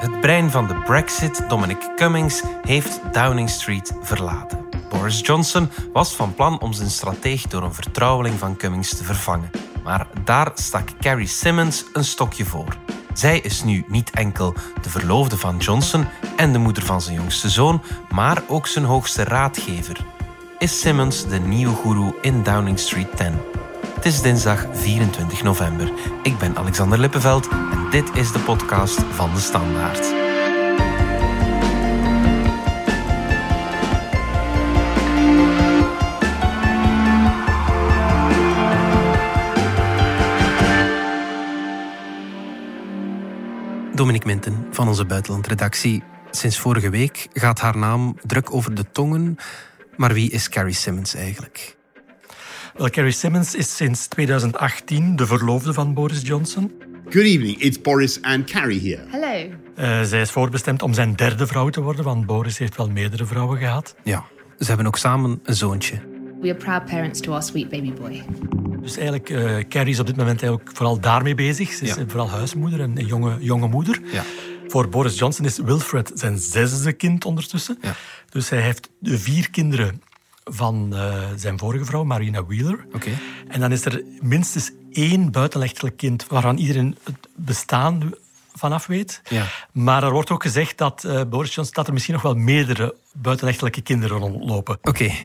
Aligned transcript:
Het 0.00 0.20
brein 0.20 0.50
van 0.50 0.66
de 0.66 0.74
Brexit, 0.74 1.44
Dominic 1.48 1.92
Cummings, 1.96 2.42
heeft 2.62 3.00
Downing 3.12 3.50
Street 3.50 3.92
verlaten. 4.02 4.68
Boris 4.88 5.20
Johnson 5.22 5.68
was 5.92 6.14
van 6.16 6.34
plan 6.34 6.60
om 6.60 6.72
zijn 6.72 6.90
strateeg 6.90 7.42
door 7.42 7.62
een 7.62 7.74
vertrouweling 7.74 8.38
van 8.38 8.56
Cummings 8.56 8.96
te 8.96 9.04
vervangen. 9.04 9.50
Maar 9.84 10.06
daar 10.24 10.50
stak 10.54 10.88
Carrie 11.00 11.26
Simmons 11.26 11.84
een 11.92 12.04
stokje 12.04 12.44
voor. 12.44 12.76
Zij 13.12 13.38
is 13.38 13.62
nu 13.62 13.84
niet 13.88 14.10
enkel 14.10 14.54
de 14.82 14.90
verloofde 14.90 15.36
van 15.36 15.56
Johnson 15.56 16.06
en 16.36 16.52
de 16.52 16.58
moeder 16.58 16.82
van 16.82 17.00
zijn 17.00 17.16
jongste 17.16 17.48
zoon, 17.48 17.82
maar 18.10 18.42
ook 18.48 18.66
zijn 18.66 18.84
hoogste 18.84 19.24
raadgever. 19.24 19.96
Is 20.58 20.80
Simmons 20.80 21.26
de 21.26 21.38
nieuwe 21.38 21.74
goeroe 21.74 22.14
in 22.20 22.42
Downing 22.42 22.78
Street 22.78 23.16
10? 23.16 23.59
Het 24.00 24.12
is 24.12 24.22
dinsdag 24.22 24.66
24 24.72 25.42
november. 25.42 25.92
Ik 26.22 26.38
ben 26.38 26.56
Alexander 26.56 26.98
Lippenveld 26.98 27.48
en 27.48 27.90
dit 27.90 28.16
is 28.16 28.32
de 28.32 28.38
podcast 28.38 29.00
van 29.00 29.34
de 29.34 29.40
Standaard. 29.40 30.02
Dominique 43.96 44.26
Minten 44.26 44.66
van 44.70 44.88
onze 44.88 45.04
buitenlandredactie. 45.04 46.02
Sinds 46.30 46.58
vorige 46.58 46.90
week 46.90 47.28
gaat 47.32 47.60
haar 47.60 47.76
naam 47.76 48.16
druk 48.22 48.54
over 48.54 48.74
de 48.74 48.90
tongen. 48.92 49.36
Maar 49.96 50.12
wie 50.12 50.30
is 50.30 50.48
Carrie 50.48 50.74
Simmons 50.74 51.14
eigenlijk? 51.14 51.78
Wel, 52.76 52.90
Carrie 52.90 53.12
Simmons 53.12 53.54
is 53.54 53.76
sinds 53.76 54.06
2018 54.06 55.16
de 55.16 55.26
verloofde 55.26 55.72
van 55.72 55.94
Boris 55.94 56.20
Johnson. 56.22 56.72
Good 57.08 57.24
evening, 57.24 57.58
it's 57.58 57.80
Boris 57.80 58.22
and 58.22 58.50
Carrie 58.50 58.80
here. 58.80 59.06
Hello. 59.08 59.54
Uh, 59.78 60.02
zij 60.02 60.20
is 60.20 60.30
voorbestemd 60.30 60.82
om 60.82 60.94
zijn 60.94 61.14
derde 61.14 61.46
vrouw 61.46 61.68
te 61.68 61.80
worden, 61.80 62.04
want 62.04 62.26
Boris 62.26 62.58
heeft 62.58 62.76
wel 62.76 62.90
meerdere 62.90 63.26
vrouwen 63.26 63.58
gehad. 63.58 63.94
Ja, 64.04 64.24
ze 64.58 64.66
hebben 64.66 64.86
ook 64.86 64.96
samen 64.96 65.40
een 65.42 65.54
zoontje. 65.54 65.94
We 66.40 66.48
are 66.48 66.58
proud 66.58 66.84
parents 66.84 67.20
to 67.20 67.32
our 67.32 67.42
sweet 67.42 67.68
baby 67.68 67.92
boy. 67.92 68.22
Dus 68.80 68.96
eigenlijk, 68.96 69.30
uh, 69.30 69.58
Carrie 69.68 69.92
is 69.92 70.00
op 70.00 70.06
dit 70.06 70.16
moment 70.16 70.42
eigenlijk 70.42 70.76
vooral 70.76 71.00
daarmee 71.00 71.34
bezig. 71.34 71.72
Ze 71.72 71.84
is 71.84 71.94
ja. 71.94 72.04
vooral 72.06 72.30
huismoeder 72.30 72.80
en 72.80 72.98
een 72.98 73.06
jonge, 73.06 73.36
jonge 73.40 73.68
moeder. 73.68 74.00
Ja. 74.12 74.24
Voor 74.66 74.88
Boris 74.88 75.18
Johnson 75.18 75.44
is 75.44 75.58
Wilfred 75.58 76.10
zijn 76.14 76.38
zesde 76.38 76.92
kind 76.92 77.24
ondertussen. 77.24 77.78
Ja. 77.80 77.94
Dus 78.28 78.48
hij 78.48 78.60
heeft 78.60 78.90
de 78.98 79.18
vier 79.18 79.50
kinderen 79.50 80.02
van 80.50 80.90
uh, 80.92 81.14
zijn 81.36 81.58
vorige 81.58 81.84
vrouw, 81.84 82.04
Marina 82.04 82.44
Wheeler. 82.44 82.86
Okay. 82.92 83.18
En 83.48 83.60
dan 83.60 83.72
is 83.72 83.84
er 83.84 84.02
minstens 84.20 84.70
één 84.92 85.32
buitenrechtelijk 85.32 85.96
kind 85.96 86.26
waarvan 86.26 86.56
iedereen 86.56 86.96
het 87.04 87.28
bestaan 87.34 88.12
vanaf 88.54 88.86
weet. 88.86 89.20
Ja. 89.28 89.46
Maar 89.72 90.02
er 90.02 90.12
wordt 90.12 90.30
ook 90.30 90.42
gezegd 90.42 90.78
dat 90.78 91.04
uh, 91.06 91.20
Boris 91.28 91.54
Johnson 91.54 91.74
dat 91.74 91.86
er 91.86 91.92
misschien 91.92 92.14
nog 92.14 92.22
wel 92.22 92.34
meerdere 92.34 92.94
buitenrechtelijke 93.12 93.80
kinderen 93.80 94.18
rondlopen. 94.18 94.74
Oké. 94.74 94.88
Okay. 94.88 95.22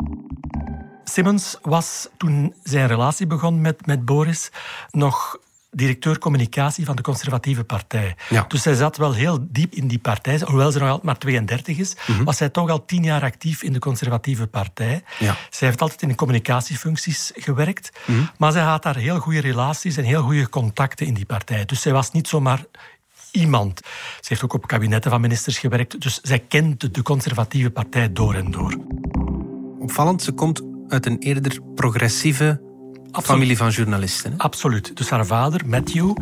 Simmons 1.03 1.57
was 1.61 2.09
toen 2.17 2.53
zijn 2.63 2.87
relatie 2.87 3.27
begon 3.27 3.61
met, 3.61 3.85
met 3.85 4.05
Boris 4.05 4.51
nog 4.91 5.37
directeur 5.75 6.19
communicatie 6.19 6.85
van 6.85 6.95
de 6.95 7.01
conservatieve 7.01 7.63
partij. 7.63 8.15
Ja. 8.29 8.45
Dus 8.47 8.61
zij 8.61 8.73
zat 8.73 8.97
wel 8.97 9.13
heel 9.13 9.37
diep 9.49 9.73
in 9.73 9.87
die 9.87 9.99
partij. 9.99 10.41
Hoewel 10.45 10.71
ze 10.71 10.77
nog 10.79 10.87
altijd 10.87 11.05
maar 11.05 11.17
32 11.17 11.77
is, 11.77 11.95
Mhm. 12.07 12.23
was 12.23 12.37
zij 12.37 12.49
toch 12.49 12.69
al 12.69 12.85
tien 12.85 13.03
jaar 13.03 13.21
actief 13.21 13.63
in 13.63 13.73
de 13.73 13.79
conservatieve 13.79 14.47
partij. 14.47 15.03
Ja. 15.19 15.35
Zij 15.49 15.67
heeft 15.67 15.81
altijd 15.81 16.01
in 16.01 16.07
de 16.07 16.15
communicatiefuncties 16.15 17.31
gewerkt. 17.35 17.89
Mhm. 18.05 18.19
Maar 18.37 18.51
zij 18.51 18.63
had 18.63 18.83
daar 18.83 18.95
heel 18.97 19.19
goede 19.19 19.39
relaties 19.41 19.97
en 19.97 20.03
heel 20.03 20.21
goede 20.21 20.49
contacten 20.49 21.05
in 21.05 21.13
die 21.13 21.25
partij. 21.25 21.65
Dus 21.65 21.81
zij 21.81 21.91
was 21.91 22.11
niet 22.11 22.27
zomaar 22.27 22.63
iemand. 23.31 23.79
Ze 24.19 24.25
heeft 24.27 24.43
ook 24.43 24.53
op 24.53 24.67
kabinetten 24.67 25.11
van 25.11 25.21
ministers 25.21 25.57
gewerkt. 25.57 26.01
Dus 26.01 26.19
zij 26.21 26.39
kent 26.39 26.93
de 26.95 27.01
conservatieve 27.01 27.69
partij 27.69 28.13
door 28.13 28.33
en 28.33 28.51
door. 28.51 28.77
Opvallend, 29.79 30.21
ze 30.23 30.31
komt 30.31 30.61
uit 30.87 31.05
een 31.05 31.17
eerder 31.19 31.59
progressieve 31.75 32.61
Absoluut. 33.15 33.39
familie 33.39 33.57
van 33.57 33.69
journalisten. 33.69 34.31
Hè? 34.31 34.37
Absoluut. 34.37 34.97
Dus 34.97 35.09
haar 35.09 35.25
vader, 35.25 35.61
Matthew, 35.65 36.15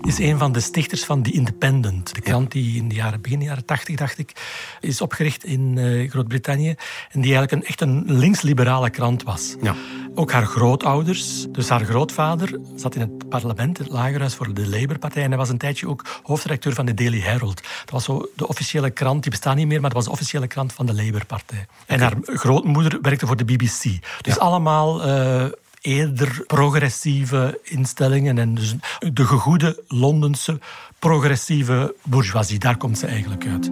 is 0.00 0.18
een 0.18 0.38
van 0.38 0.52
de 0.52 0.60
stichters 0.60 1.04
van 1.04 1.22
The 1.22 1.32
Independent. 1.32 2.14
De 2.14 2.20
krant 2.20 2.52
die 2.52 2.76
in 2.76 2.88
de 2.88 2.94
jaren, 2.94 3.20
begin 3.20 3.42
jaren 3.42 3.64
tachtig, 3.64 3.96
dacht 3.96 4.18
ik, 4.18 4.32
is 4.80 5.00
opgericht 5.00 5.44
in 5.44 5.76
uh, 5.76 6.10
Groot-Brittannië. 6.10 6.74
En 7.10 7.20
die 7.20 7.34
eigenlijk 7.34 7.52
een, 7.52 7.64
echt 7.68 7.80
een 7.80 8.04
links-liberale 8.06 8.90
krant 8.90 9.22
was. 9.22 9.54
Ja. 9.62 9.74
Ook 10.14 10.32
haar 10.32 10.46
grootouders. 10.46 11.46
Dus 11.52 11.68
haar 11.68 11.84
grootvader 11.84 12.60
zat 12.76 12.94
in 12.94 13.00
het 13.00 13.28
parlement, 13.28 13.78
het 13.78 13.88
lagerhuis 13.88 14.34
voor 14.34 14.54
de 14.54 14.68
Labour-partij. 14.68 15.22
En 15.22 15.28
hij 15.28 15.38
was 15.38 15.48
een 15.48 15.58
tijdje 15.58 15.88
ook 15.88 16.04
hoofdredacteur 16.22 16.74
van 16.74 16.86
de 16.86 16.94
Daily 16.94 17.20
Herald. 17.20 17.56
Dat 17.80 17.90
was 17.90 18.04
zo 18.04 18.28
de 18.36 18.48
officiële 18.48 18.90
krant, 18.90 19.22
die 19.22 19.30
bestaat 19.30 19.56
niet 19.56 19.66
meer, 19.66 19.80
maar 19.80 19.90
dat 19.90 19.98
was 19.98 20.04
de 20.04 20.10
officiële 20.10 20.46
krant 20.46 20.72
van 20.72 20.86
de 20.86 20.94
Labour-partij. 20.94 21.66
En 21.86 22.00
haar 22.00 22.14
grootmoeder 22.22 22.98
werkte 23.02 23.26
voor 23.26 23.36
de 23.36 23.44
BBC. 23.44 23.82
Dus 24.20 24.34
Ja. 24.34 24.34
allemaal... 24.34 25.06
Uh, 25.08 25.44
eerder 25.80 26.44
progressieve 26.46 27.60
instellingen. 27.62 28.38
En 28.38 28.54
dus 28.54 28.74
de 29.12 29.24
gegoede 29.24 29.82
Londense 29.88 30.58
progressieve 30.98 31.94
bourgeoisie, 32.04 32.58
daar 32.58 32.76
komt 32.76 32.98
ze 32.98 33.06
eigenlijk 33.06 33.46
uit. 33.46 33.70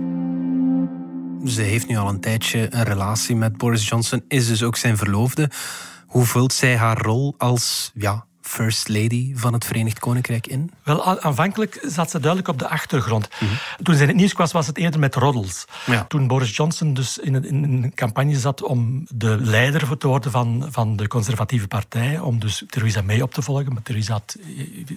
Ze 1.45 1.63
heeft 1.63 1.89
nu 1.89 1.97
al 1.97 2.09
een 2.09 2.21
tijdje 2.21 2.67
een 2.71 2.85
relatie 2.85 3.37
met 3.37 3.57
Boris 3.57 3.89
Johnson, 3.89 4.25
is 4.29 4.47
dus 4.47 4.63
ook 4.63 4.77
zijn 4.77 4.97
verloofde. 4.97 5.51
Hoe 6.07 6.25
vult 6.25 6.53
zij 6.53 6.77
haar 6.77 6.99
rol 6.99 7.35
als 7.39 7.91
ja, 7.95 8.27
First 8.47 8.89
Lady 8.89 9.33
van 9.35 9.53
het 9.53 9.65
Verenigd 9.65 9.99
Koninkrijk 9.99 10.47
in? 10.47 10.71
Wel, 10.83 11.21
aanvankelijk 11.21 11.79
zat 11.83 12.11
ze 12.11 12.21
duidelijk 12.21 12.51
op 12.51 12.59
de 12.59 12.69
achtergrond. 12.69 13.29
Mhm. 13.41 13.51
Toen 13.83 13.95
ze 13.95 14.03
in 14.03 14.09
het 14.09 14.17
nieuws 14.17 14.33
kwam, 14.33 14.49
was 14.53 14.67
het 14.67 14.79
eerder 14.79 15.01
met 15.01 15.15
roddels. 15.15 15.65
Ja. 15.87 16.05
Toen 16.05 16.27
Boris 16.27 16.57
Johnson 16.57 16.95
dus 16.95 17.19
in 17.19 17.35
een, 17.35 17.45
in 17.45 17.63
een 17.63 17.93
campagne 17.95 18.39
zat 18.39 18.63
om 18.63 19.07
de 19.09 19.37
leider 19.41 19.99
te 19.99 20.09
worden 20.09 20.31
van, 20.31 20.67
van 20.71 20.97
de 20.97 21.09
conservatieve 21.09 21.69
partij, 21.69 22.19
om 22.19 22.39
dus 22.39 22.65
Theresa 22.69 23.03
May 23.03 23.21
op 23.21 23.35
te 23.35 23.43
volgen. 23.43 23.73
Maar 23.73 23.83
Theresa 23.83 24.13
had, 24.13 24.37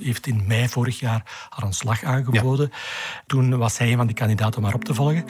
heeft 0.01 0.27
in 0.27 0.43
mei 0.47 0.67
vorig 0.67 0.99
jaar 0.99 1.23
haar 1.49 1.65
ontslag 1.65 2.03
aangeboden. 2.03 2.71
Toen 3.27 3.57
was 3.57 3.77
hij 3.77 3.91
een 3.91 3.97
van 3.97 4.07
die 4.07 4.15
kandidaten 4.15 4.57
om 4.57 4.63
haar 4.63 4.73
op 4.73 4.83
te 4.83 4.93
volgen. 4.93 5.25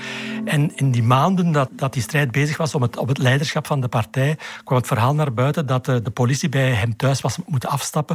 En 0.46 0.76
in 0.76 0.92
die 0.92 1.04
maanden 1.04 1.52
dat, 1.52 1.70
dat 1.72 1.94
die 1.94 2.02
strijd 2.02 2.32
bezig 2.32 2.58
was 2.58 2.76
om 2.76 2.82
het, 2.82 2.98
op 2.98 3.08
het 3.08 3.18
leiderschap 3.18 3.68
van 3.68 3.82
de 3.82 3.88
partij, 3.88 4.38
kwam 4.64 4.78
het 4.78 4.88
verhaal 4.88 5.16
naar 5.16 5.34
buiten 5.34 5.66
dat 5.66 5.86
de, 5.86 6.02
de 6.02 6.12
politie 6.12 6.50
bij 6.50 6.72
hem 6.72 6.96
thuis 6.96 7.22
was 7.22 7.38
moeten 7.46 7.70
afstappen 7.70 8.09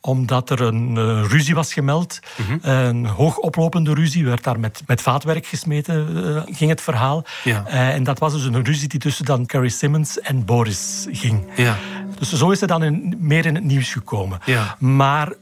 omdat 0.00 0.50
er 0.50 0.60
een 0.60 0.96
uh, 0.96 1.24
ruzie 1.28 1.54
was 1.54 1.72
gemeld. 1.72 2.18
Mhm. 2.36 2.68
Een 2.68 3.06
hoogoplopende 3.06 3.94
ruzie, 3.94 4.24
werd 4.24 4.44
daar 4.44 4.60
met, 4.60 4.82
met 4.86 5.02
vaatwerk 5.02 5.46
gesmeten, 5.46 6.16
uh, 6.16 6.42
ging 6.56 6.70
het 6.70 6.80
verhaal. 6.80 7.24
Ja. 7.44 7.66
En 7.66 8.04
dat 8.04 8.18
was 8.18 8.32
dus 8.32 8.44
een 8.44 8.64
ruzie 8.64 8.88
die 8.88 9.00
tussen 9.00 9.24
dan 9.24 9.46
Carrie 9.46 9.70
Simmons 9.70 10.20
en 10.20 10.44
Boris 10.44 11.06
ging. 11.10 11.44
Ja. 11.56 11.76
Dus 12.18 12.32
zo 12.32 12.50
is 12.50 12.58
ze 12.58 12.66
dan 12.66 12.82
in, 12.82 13.16
meer 13.18 13.46
in 13.46 13.54
het 13.54 13.64
nieuws 13.64 13.92
gekomen. 13.92 14.38
Ja. 14.44 14.76
Maar 14.78 15.32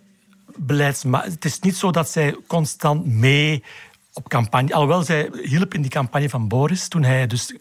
beleidsma 0.57 1.23
het 1.23 1.45
is 1.45 1.61
niet 1.61 1.77
zo 1.77 1.91
dat 1.91 2.11
zij 2.11 2.37
constant 2.47 3.07
mee 3.07 3.63
op 4.13 4.29
campagne... 4.29 4.75
Alhoewel, 4.75 5.03
zij 5.03 5.31
hielp 5.43 5.75
in 5.75 5.83
die 5.83 5.91
campagne 5.91 6.29
van 6.29 6.49
Boris, 6.49 6.89
toen 6.89 7.03
hij 7.03 7.27
dus 7.27 7.55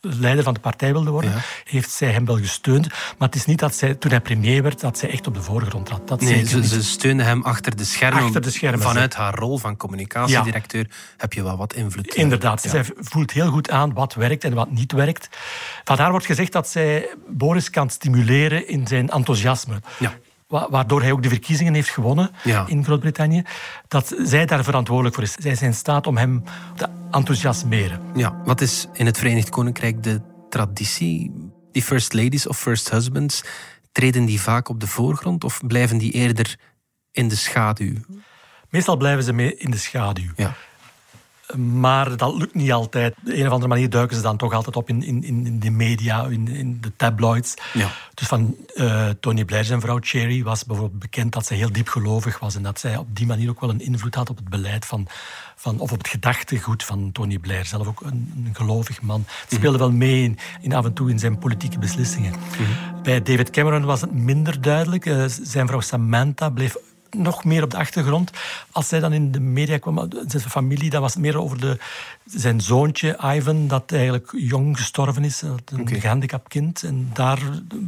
leider 0.00 0.44
van 0.44 0.54
de 0.54 0.60
partij 0.60 0.92
wilde 0.92 1.10
worden, 1.10 1.30
Ja. 1.30 1.40
heeft 1.64 1.90
zij 1.90 2.10
hem 2.10 2.24
wel 2.24 2.36
gesteund. 2.36 2.88
Maar 2.88 3.28
het 3.28 3.34
is 3.34 3.44
niet 3.44 3.58
dat 3.58 3.74
zij, 3.74 3.94
toen 3.94 4.10
hij 4.10 4.20
premier 4.20 4.62
werd, 4.62 4.80
dat 4.80 4.98
zij 4.98 5.10
echt 5.10 5.26
op 5.26 5.34
de 5.34 5.42
voorgrond 5.42 5.86
trad. 5.86 6.08
Dat 6.08 6.20
Nee, 6.20 6.46
ze, 6.46 6.82
steunde 6.84 7.22
hem 7.22 7.42
achter 7.42 7.76
de 7.76 7.84
schermen. 7.84 8.22
Achter 8.22 8.40
de 8.42 8.50
schermen, 8.50 8.80
Vanuit 8.80 9.14
haar 9.14 9.34
rol 9.34 9.58
van 9.58 9.76
communicatiedirecteur 9.76 10.86
heb 11.16 11.32
je 11.32 11.42
wel 11.42 11.56
wat 11.56 11.74
invloed. 11.74 12.14
Inderdaad, 12.14 12.62
Ja. 12.62 12.70
zij 12.70 12.84
voelt 12.96 13.30
heel 13.30 13.50
goed 13.50 13.70
aan 13.70 13.92
wat 13.92 14.14
werkt 14.14 14.44
en 14.44 14.54
wat 14.54 14.70
niet 14.70 14.92
werkt. 14.92 15.28
Van 15.84 15.98
haar 15.98 16.10
wordt 16.10 16.26
gezegd 16.26 16.52
dat 16.52 16.68
zij 16.68 17.08
Boris 17.28 17.70
kan 17.70 17.90
stimuleren 17.90 18.68
in 18.68 18.86
zijn 18.86 19.08
enthousiasme. 19.10 19.80
Ja. 19.98 20.12
Wa- 20.50 20.66
Waardoor 20.70 21.00
hij 21.02 21.12
ook 21.12 21.22
de 21.22 21.28
verkiezingen 21.28 21.74
heeft 21.74 21.88
gewonnen 21.88 22.30
Ja. 22.44 22.64
in 22.66 22.84
Groot-Brittannië. 22.84 23.42
Dat 23.88 24.14
zij 24.22 24.46
daar 24.46 24.64
verantwoordelijk 24.64 25.14
voor 25.14 25.24
is. 25.24 25.32
Zij 25.32 25.50
is 25.50 25.62
in 25.62 25.74
staat 25.74 26.06
om 26.06 26.16
hem 26.16 26.42
te 26.76 26.88
enthousiasmeren. 27.10 28.00
Ja, 28.14 28.40
wat 28.44 28.60
is 28.60 28.86
in 28.92 29.06
het 29.06 29.18
Verenigd 29.18 29.48
Koninkrijk 29.48 30.02
de 30.02 30.20
traditie? 30.48 31.32
Die 31.72 31.82
first 31.82 32.12
ladies 32.12 32.46
of 32.46 32.58
first 32.58 32.90
husbands, 32.90 33.42
treden 33.92 34.24
die 34.24 34.40
vaak 34.40 34.68
op 34.68 34.80
de 34.80 34.86
voorgrond 34.86 35.44
of 35.44 35.60
blijven 35.66 35.98
die 35.98 36.12
eerder 36.12 36.56
in 37.10 37.28
de 37.28 37.36
schaduw? 37.36 37.94
Meestal 38.68 38.96
blijven 38.96 39.24
ze 39.24 39.32
mee 39.32 39.56
in 39.56 39.70
de 39.70 39.76
schaduw. 39.78 40.30
Ja. 40.36 40.54
Maar 41.56 42.16
dat 42.16 42.34
lukt 42.34 42.54
niet 42.54 42.72
altijd. 42.72 43.14
Op 43.16 43.24
de 43.24 43.36
een 43.36 43.46
of 43.46 43.52
andere 43.52 43.68
manier 43.68 43.90
duiken 43.90 44.16
ze 44.16 44.22
dan 44.22 44.36
toch 44.36 44.52
altijd 44.52 44.76
op 44.76 44.88
in, 44.88 45.02
in, 45.02 45.24
in 45.24 45.60
de 45.60 45.70
media, 45.70 46.24
in, 46.24 46.48
in 46.48 46.78
de 46.80 46.92
tabloids. 46.96 47.54
Ja. 47.72 47.88
Dus 48.14 48.26
van 48.26 48.56
eh, 48.74 49.08
Tony 49.20 49.44
Blair, 49.44 49.64
zijn 49.64 49.80
vrouw 49.80 49.98
Cherry, 50.00 50.42
was 50.42 50.64
bijvoorbeeld 50.64 51.00
bekend 51.00 51.32
dat 51.32 51.46
zij 51.46 51.56
heel 51.56 51.72
diep 51.72 51.88
gelovig 51.88 52.38
was. 52.38 52.54
En 52.54 52.62
dat 52.62 52.80
zij 52.80 52.96
op 52.96 53.16
die 53.16 53.26
manier 53.26 53.50
ook 53.50 53.60
wel 53.60 53.70
een 53.70 53.80
invloed 53.80 54.14
had 54.14 54.30
op 54.30 54.36
het 54.36 54.48
beleid 54.48 54.86
van, 54.86 55.06
van 55.56 55.78
of 55.78 55.92
op 55.92 55.98
het 55.98 56.08
gedachtegoed 56.08 56.84
van 56.84 57.12
Tony 57.12 57.38
Blair. 57.38 57.64
Zelf 57.64 57.86
ook 57.86 58.00
een, 58.00 58.44
een 58.46 58.54
gelovig 58.54 59.02
man. 59.02 59.24
Het 59.26 59.52
speelde 59.52 59.78
wel 59.78 59.92
mee 59.92 60.22
in, 60.22 60.38
in 60.60 60.74
af 60.74 60.84
en 60.84 60.92
toe 60.92 61.10
in 61.10 61.18
zijn 61.18 61.38
politieke 61.38 61.78
beslissingen. 61.78 62.34
Bij 63.02 63.22
David 63.22 63.50
Cameron 63.50 63.84
was 63.84 64.00
het 64.00 64.12
minder 64.12 64.60
duidelijk. 64.60 65.06
Eh, 65.06 65.24
zijn 65.42 65.66
vrouw 65.66 65.80
Samantha 65.80 66.50
bleef 66.50 66.76
nog 67.16 67.44
meer 67.44 67.62
op 67.62 67.70
de 67.70 67.76
achtergrond. 67.76 68.30
Als 68.72 68.88
zij 68.88 69.00
dan 69.00 69.12
in 69.12 69.32
de 69.32 69.40
media 69.40 69.78
kwam, 69.78 70.08
zijn 70.26 70.42
familie, 70.42 70.90
dat 70.90 71.00
was 71.00 71.16
meer 71.16 71.38
over 71.38 71.60
de, 71.60 71.78
zijn 72.24 72.60
zoontje 72.60 73.18
Ivan, 73.34 73.68
dat 73.68 73.92
eigenlijk 73.92 74.32
jong 74.36 74.76
gestorven 74.76 75.24
is, 75.24 75.42
een 75.42 75.80
okay. 75.80 76.00
gehandicapt 76.00 76.48
kind. 76.48 76.82
En 76.82 77.10
daar 77.12 77.38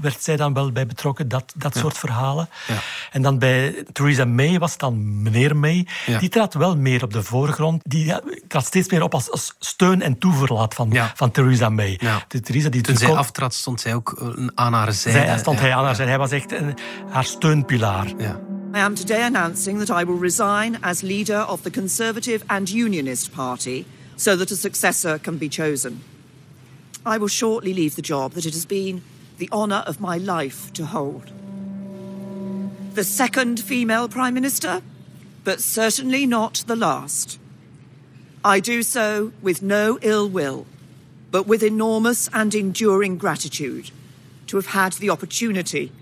werd 0.00 0.22
zij 0.22 0.36
dan 0.36 0.54
wel 0.54 0.72
bij 0.72 0.86
betrokken, 0.86 1.28
dat, 1.28 1.52
dat 1.56 1.76
soort 1.76 1.98
verhalen. 1.98 2.48
Ja. 2.68 2.74
En 3.10 3.22
dan 3.22 3.38
bij 3.38 3.84
Theresa 3.92 4.24
May 4.24 4.58
was 4.58 4.70
het 4.70 4.80
dan 4.80 5.22
meneer 5.22 5.56
May. 5.56 5.86
Die 6.18 6.28
trad 6.28 6.54
wel 6.54 6.76
meer 6.76 7.02
op 7.02 7.12
de 7.12 7.22
voorgrond. 7.22 7.82
Die 7.84 8.14
trad 8.48 8.66
steeds 8.66 8.90
meer 8.90 9.02
op 9.02 9.14
als, 9.14 9.54
steun 9.58 10.02
en 10.02 10.18
toeverlaat 10.18 10.74
van, 10.74 10.94
van 11.14 11.30
Theresa 11.30 11.68
May. 11.68 12.00
De 12.28 12.40
Theresa 12.40 12.68
die 12.68 12.80
Toen 12.80 12.96
zij 12.96 13.14
aftrad, 13.14 13.54
stond 13.54 13.80
zij 13.80 13.94
ook 13.94 14.12
eh, 14.12 14.46
aan 14.54 14.72
haar 14.72 14.92
zijde. 14.92 15.26
Zij, 15.26 15.38
stond 15.38 15.60
hij 15.60 15.74
aan 15.74 15.84
haar 15.84 15.94
zijde. 15.94 16.10
Hij 16.10 16.20
was 16.20 16.30
echt 16.30 16.52
een, 16.52 16.78
haar 17.10 17.24
steunpilaar. 17.24 18.12
Ja. 18.18 18.40
I 18.74 18.78
am 18.78 18.94
today 18.94 19.22
announcing 19.22 19.80
that 19.80 19.90
I 19.90 20.02
will 20.02 20.14
resign 20.14 20.78
as 20.82 21.02
leader 21.02 21.36
of 21.36 21.62
the 21.62 21.70
Conservative 21.70 22.42
and 22.48 22.70
Unionist 22.70 23.30
Party 23.30 23.84
so 24.16 24.34
that 24.34 24.50
a 24.50 24.56
successor 24.56 25.18
can 25.18 25.36
be 25.36 25.50
chosen. 25.50 26.00
I 27.04 27.18
will 27.18 27.28
shortly 27.28 27.74
leave 27.74 27.96
the 27.96 28.02
job 28.02 28.32
that 28.32 28.46
it 28.46 28.54
has 28.54 28.64
been 28.64 29.02
the 29.36 29.50
honour 29.52 29.84
of 29.86 30.00
my 30.00 30.16
life 30.16 30.72
to 30.72 30.86
hold. 30.86 31.30
The 32.94 33.04
second 33.04 33.60
female 33.60 34.08
Prime 34.08 34.32
Minister, 34.32 34.80
but 35.44 35.60
certainly 35.60 36.24
not 36.24 36.64
the 36.66 36.76
last. 36.76 37.38
I 38.42 38.58
do 38.58 38.82
so 38.82 39.32
with 39.42 39.60
no 39.60 39.98
ill 40.00 40.30
will, 40.30 40.64
but 41.30 41.46
with 41.46 41.62
enormous 41.62 42.30
and 42.32 42.54
enduring 42.54 43.18
gratitude 43.18 43.90
to 44.46 44.56
have 44.56 44.68
had 44.68 44.94
the 44.94 45.10
opportunity 45.10 45.92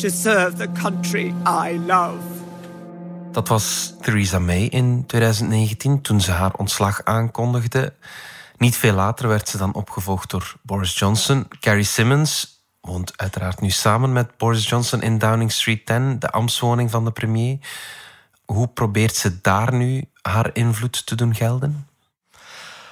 to 0.00 0.08
serve 0.08 0.56
the 0.56 0.68
country 0.82 1.34
I 1.46 1.78
love. 1.86 2.18
Dat 3.32 3.48
was 3.48 3.94
Theresa 4.00 4.38
May 4.38 4.62
in 4.62 5.06
2019 5.06 6.00
toen 6.00 6.20
ze 6.20 6.30
haar 6.30 6.54
ontslag 6.54 7.04
aankondigde. 7.04 7.92
Niet 8.56 8.76
veel 8.76 8.94
later 8.94 9.28
werd 9.28 9.48
ze 9.48 9.56
dan 9.56 9.74
opgevolgd 9.74 10.30
door 10.30 10.54
Boris 10.62 10.98
Johnson. 10.98 11.46
Carrie 11.60 11.84
Simmons 11.84 12.62
woont 12.80 13.12
uiteraard 13.16 13.60
nu 13.60 13.70
samen 13.70 14.12
met 14.12 14.36
Boris 14.36 14.68
Johnson 14.68 15.02
in 15.02 15.18
Downing 15.18 15.52
Street 15.52 15.86
10, 15.86 16.18
de 16.18 16.30
ambtswoning 16.30 16.90
van 16.90 17.04
de 17.04 17.10
premier. 17.10 17.58
Hoe 18.44 18.68
probeert 18.68 19.16
ze 19.16 19.40
daar 19.40 19.74
nu 19.74 20.04
haar 20.22 20.50
invloed 20.52 21.06
te 21.06 21.14
doen 21.14 21.34
gelden? 21.34 21.86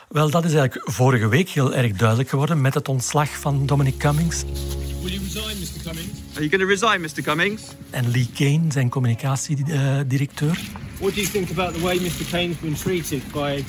Wel, 0.09 0.31
dat 0.31 0.45
is 0.45 0.55
eigenlijk 0.55 0.91
vorige 0.91 1.29
week 1.29 1.49
heel 1.49 1.75
erg 1.75 1.93
duidelijk 1.93 2.29
geworden 2.29 2.61
met 2.61 2.75
het 2.75 2.89
ontslag 2.89 3.29
van 3.29 3.67
Dominic 3.67 3.99
Cummings. 3.99 4.45
Are 6.39 6.45
you 6.45 6.51
going 6.51 6.69
to 6.69 6.87
resign, 6.87 7.01
Mr. 7.01 7.23
Cummings? 7.23 7.63
En 7.91 8.11
Lee 8.11 8.29
Kane, 8.35 8.73
zijn 8.73 8.89
communicatiedirecteur. 8.89 10.61
What 10.99 11.15
do 11.15 11.21
you 11.21 11.27
think 11.27 11.51
about 11.51 11.75
the 11.75 11.81
way 11.81 11.99
Mr. 11.99 12.31
Kane's 12.31 12.57
been 12.61 12.75
treated 12.75 13.33
by 13.33 13.65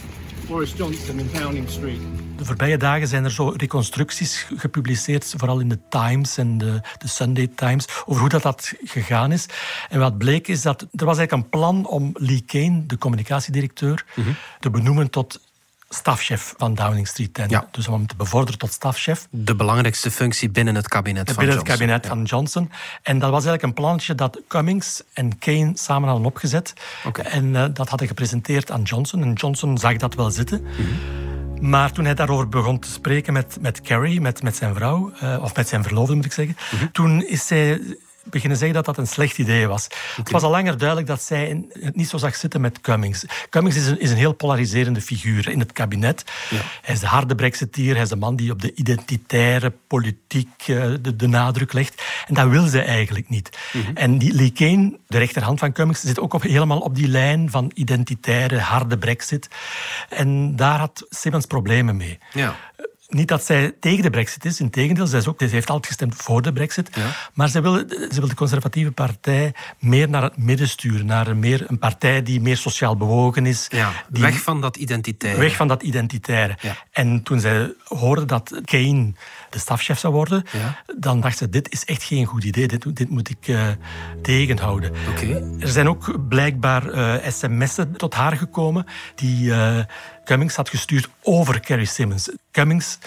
Boris 0.47 0.73
Johnson 0.77 1.19
in 1.19 1.29
Downing 1.33 1.69
Street? 1.69 1.99
De 2.37 2.45
voorbije 2.45 2.77
dagen 2.77 3.07
zijn 3.07 3.23
er 3.23 3.31
zo 3.31 3.53
reconstructies 3.57 4.45
gepubliceerd, 4.55 5.33
vooral 5.37 5.59
in 5.59 5.69
de 5.69 5.79
Times 5.89 6.37
en 6.37 6.57
de, 6.57 6.81
de 6.97 7.07
Sunday 7.07 7.47
Times, 7.55 7.87
over 8.05 8.21
hoe 8.21 8.29
dat, 8.29 8.41
dat 8.41 8.73
gegaan 8.83 9.31
is. 9.31 9.45
En 9.89 9.99
wat 9.99 10.17
bleek 10.17 10.47
is 10.47 10.61
dat 10.61 10.81
er 10.81 11.05
was 11.05 11.17
eigenlijk 11.17 11.31
een 11.31 11.49
plan 11.49 11.87
om 11.87 12.11
Lee 12.13 12.43
Kane, 12.45 12.85
de 12.85 12.97
communicatiedirecteur, 12.97 14.05
mm 14.15 14.35
te 14.59 14.69
benoemen 14.69 15.09
tot 15.09 15.39
stafchef 15.89 16.53
van 16.57 16.75
Downing 16.75 17.07
Street 17.07 17.33
10. 17.33 17.49
Ja. 17.49 17.67
Dus 17.71 17.87
om 17.87 17.93
hem 17.93 18.07
te 18.07 18.15
bevorderen 18.15 18.59
tot 18.59 18.71
stafchef. 18.71 19.27
De 19.29 19.55
belangrijkste 19.55 20.11
functie 20.11 20.49
binnen 20.49 20.75
het 20.75 20.87
kabinet 20.87 21.27
van 21.27 21.35
binnen 21.35 21.55
Johnson. 21.55 21.77
Binnen 21.77 21.95
het 21.95 22.05
kabinet 22.05 22.29
van 22.29 22.37
Johnson. 22.37 22.71
En 23.01 23.19
dat 23.19 23.31
was 23.31 23.45
eigenlijk 23.45 23.63
een 23.63 23.83
plantje 23.83 24.15
dat 24.15 24.39
Cummings 24.47 25.03
en 25.13 25.37
Kane 25.37 25.71
samen 25.73 26.09
hadden 26.09 26.27
opgezet. 26.27 26.73
Okay. 27.05 27.25
En 27.25 27.45
uh, 27.45 27.65
dat 27.73 27.89
hadden 27.89 28.07
gepresenteerd 28.07 28.71
aan 28.71 28.81
Johnson. 28.81 29.23
En 29.23 29.33
Johnson 29.33 29.77
zag 29.77 29.97
dat 29.97 30.15
wel 30.15 30.31
zitten. 30.31 30.61
Mm 30.61 30.67
-hmm. 30.75 31.69
Maar 31.69 31.91
toen 31.91 32.05
hij 32.05 32.13
daarover 32.13 32.49
begon 32.49 32.79
te 32.79 32.89
spreken 32.89 33.33
met, 33.33 33.57
met 33.61 33.81
Carrie, 33.81 34.21
met, 34.21 34.43
met 34.43 34.55
zijn 34.55 34.75
vrouw, 34.75 35.11
uh, 35.23 35.37
of 35.41 35.55
met 35.55 35.67
zijn 35.67 35.83
verloofde 35.83 36.15
moet 36.15 36.25
ik 36.25 36.33
zeggen, 36.33 36.55
mm 36.71 36.79
-hmm. 36.79 36.91
toen 36.91 37.25
is 37.25 37.47
zij 37.47 37.81
beginnen 38.29 38.57
zeggen 38.57 38.75
dat 38.75 38.85
dat 38.85 38.97
een 38.97 39.07
slecht 39.07 39.37
idee 39.37 39.67
was. 39.67 39.87
Het 40.15 40.31
was 40.31 40.43
al 40.43 40.51
langer 40.51 40.77
duidelijk 40.77 41.07
dat 41.07 41.21
zij 41.21 41.63
het 41.71 41.95
niet 41.95 42.09
zo 42.09 42.17
zag 42.17 42.35
zitten 42.35 42.61
met 42.61 42.81
Cummings. 42.81 43.25
Cummings 43.49 43.77
is 43.77 43.87
een, 43.87 43.99
is 43.99 44.09
een 44.09 44.17
heel 44.17 44.33
polariserende 44.33 45.01
figuur 45.01 45.49
in 45.49 45.59
het 45.59 45.71
kabinet. 45.71 46.23
Ja. 46.49 46.61
Hij 46.81 46.93
is 46.93 46.99
de 46.99 47.07
harde 47.07 47.35
brexiteer, 47.35 47.93
hij 47.93 48.03
is 48.03 48.09
de 48.09 48.15
man 48.15 48.35
die 48.35 48.51
op 48.51 48.61
de 48.61 48.73
identitaire 48.73 49.73
politiek 49.87 50.67
uh, 50.67 50.93
de, 51.01 51.15
de, 51.15 51.27
nadruk 51.27 51.73
legt. 51.73 52.03
En 52.27 52.33
dat 52.33 52.47
wil 52.47 52.67
ze 52.67 52.81
eigenlijk 52.81 53.29
niet. 53.29 53.57
Mm 53.73 53.81
-hmm. 53.81 53.95
En 53.95 54.17
die 54.17 54.33
Lee 54.33 54.51
Kane, 54.51 54.97
de 55.07 55.17
rechterhand 55.17 55.59
van 55.59 55.71
Cummings, 55.71 56.01
zit 56.01 56.19
ook 56.19 56.33
op, 56.33 56.41
helemaal 56.41 56.79
op 56.79 56.95
die 56.95 57.07
lijn 57.07 57.49
van 57.49 57.71
identitaire, 57.73 58.59
harde 58.59 58.97
brexit. 58.97 59.47
En 60.09 60.55
daar 60.55 60.79
had 60.79 61.05
Simmons 61.09 61.45
problemen 61.45 61.97
mee. 61.97 62.17
Ja 62.33 62.55
niet 63.09 63.27
dat 63.27 63.45
zij 63.45 63.75
tegen 63.79 64.03
de 64.03 64.09
brexit 64.09 64.45
is, 64.45 64.59
integendeel, 64.59 65.07
zij, 65.07 65.19
is 65.19 65.27
ook, 65.27 65.39
zij 65.39 65.47
heeft 65.47 65.69
altijd 65.69 65.87
gestemd 65.87 66.15
voor 66.15 66.41
de 66.41 66.53
brexit, 66.53 66.89
ja. 66.95 67.15
maar 67.33 67.49
zij 67.49 67.61
wil, 67.61 67.73
zij 67.87 68.19
wil 68.19 68.27
de 68.27 68.35
conservatieve 68.35 68.91
partij 68.91 69.53
meer 69.79 70.09
naar 70.09 70.23
het 70.23 70.37
midden 70.37 70.69
sturen, 70.69 71.05
naar 71.05 71.27
een, 71.27 71.39
meer, 71.39 71.63
een 71.67 71.79
partij 71.79 72.23
die 72.23 72.41
meer 72.41 72.57
sociaal 72.57 72.97
bewogen 72.97 73.45
is. 73.45 73.67
Ja, 73.69 73.91
die, 74.09 74.21
weg 74.21 74.41
van 74.41 74.61
dat 74.61 74.77
identitaire. 74.77 75.39
Weg 75.39 75.55
van 75.55 75.67
dat 75.67 75.83
identitaire. 75.83 76.57
Ja. 76.61 76.75
En 76.91 77.23
toen 77.23 77.39
zij 77.39 77.73
hoorde 77.83 78.25
dat 78.25 78.61
Kane 78.65 79.13
de 79.49 79.59
stafchef 79.59 79.99
zou 79.99 80.13
worden, 80.13 80.43
dan 80.97 81.21
dacht 81.21 81.37
ze, 81.37 81.49
dit 81.49 81.71
is 81.71 81.85
echt 81.85 82.03
geen 82.03 82.25
goed 82.25 82.43
idee, 82.43 82.67
dit, 82.67 82.95
dit 82.95 83.09
moet 83.09 83.29
ik 83.29 83.47
uh, 83.47 83.67
tegenhouden. 84.21 84.91
Okay. 85.09 85.31
Er 85.59 85.67
zijn 85.67 85.89
ook 85.89 86.27
blijkbaar 86.27 86.93
uh, 86.93 87.31
sms'en 87.31 87.97
tot 87.97 88.13
haar 88.13 88.37
gekomen 88.37 88.85
die... 89.15 89.45
Uh, 89.45 89.79
Cummings 90.29 90.55
had 90.55 90.69
gestuurd 90.69 91.09
over 91.23 91.59
Carrie 91.59 91.85
Simmons. 91.85 92.29
Cummings 92.51 92.97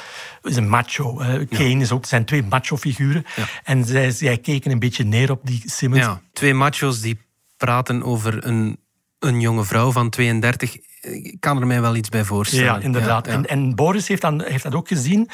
is 0.43 0.57
een 0.57 0.69
macho. 0.69 1.15
Kane 1.51 1.81
is 1.81 1.93
ook, 1.93 2.07
zijn 2.07 2.25
twee 2.25 2.43
macho-figuren. 2.43 3.25
Ja. 3.37 3.45
En 3.65 3.85
zij, 3.85 4.11
zij 4.11 4.39
keken 4.39 4.71
een 4.71 4.79
beetje 4.79 5.05
neer 5.05 5.31
op 5.31 5.41
die 5.43 5.63
Simmons. 5.65 6.03
Ja, 6.03 6.21
twee 6.33 6.55
macho's 6.55 7.01
die 7.01 7.21
praten 7.57 8.03
over 8.03 8.47
een, 8.47 8.79
een 9.19 9.41
jonge 9.41 9.65
vrouw 9.65 9.93
van 9.93 10.11
32 10.11 10.77
ik 11.03 11.37
kan 11.41 11.61
er 11.61 11.67
mij 11.67 11.81
wel 11.81 11.97
iets 11.97 12.09
bij 12.09 12.25
voorstellen. 12.25 12.65
Ja, 12.65 12.79
inderdaad. 12.79 13.27
En, 13.27 13.47
en, 13.47 13.75
Boris 13.75 14.09
heeft, 14.09 14.23
dan, 14.23 14.43
heeft 14.43 14.63
dat 14.63 14.75
ook 14.75 14.89
gezien. 14.89 15.31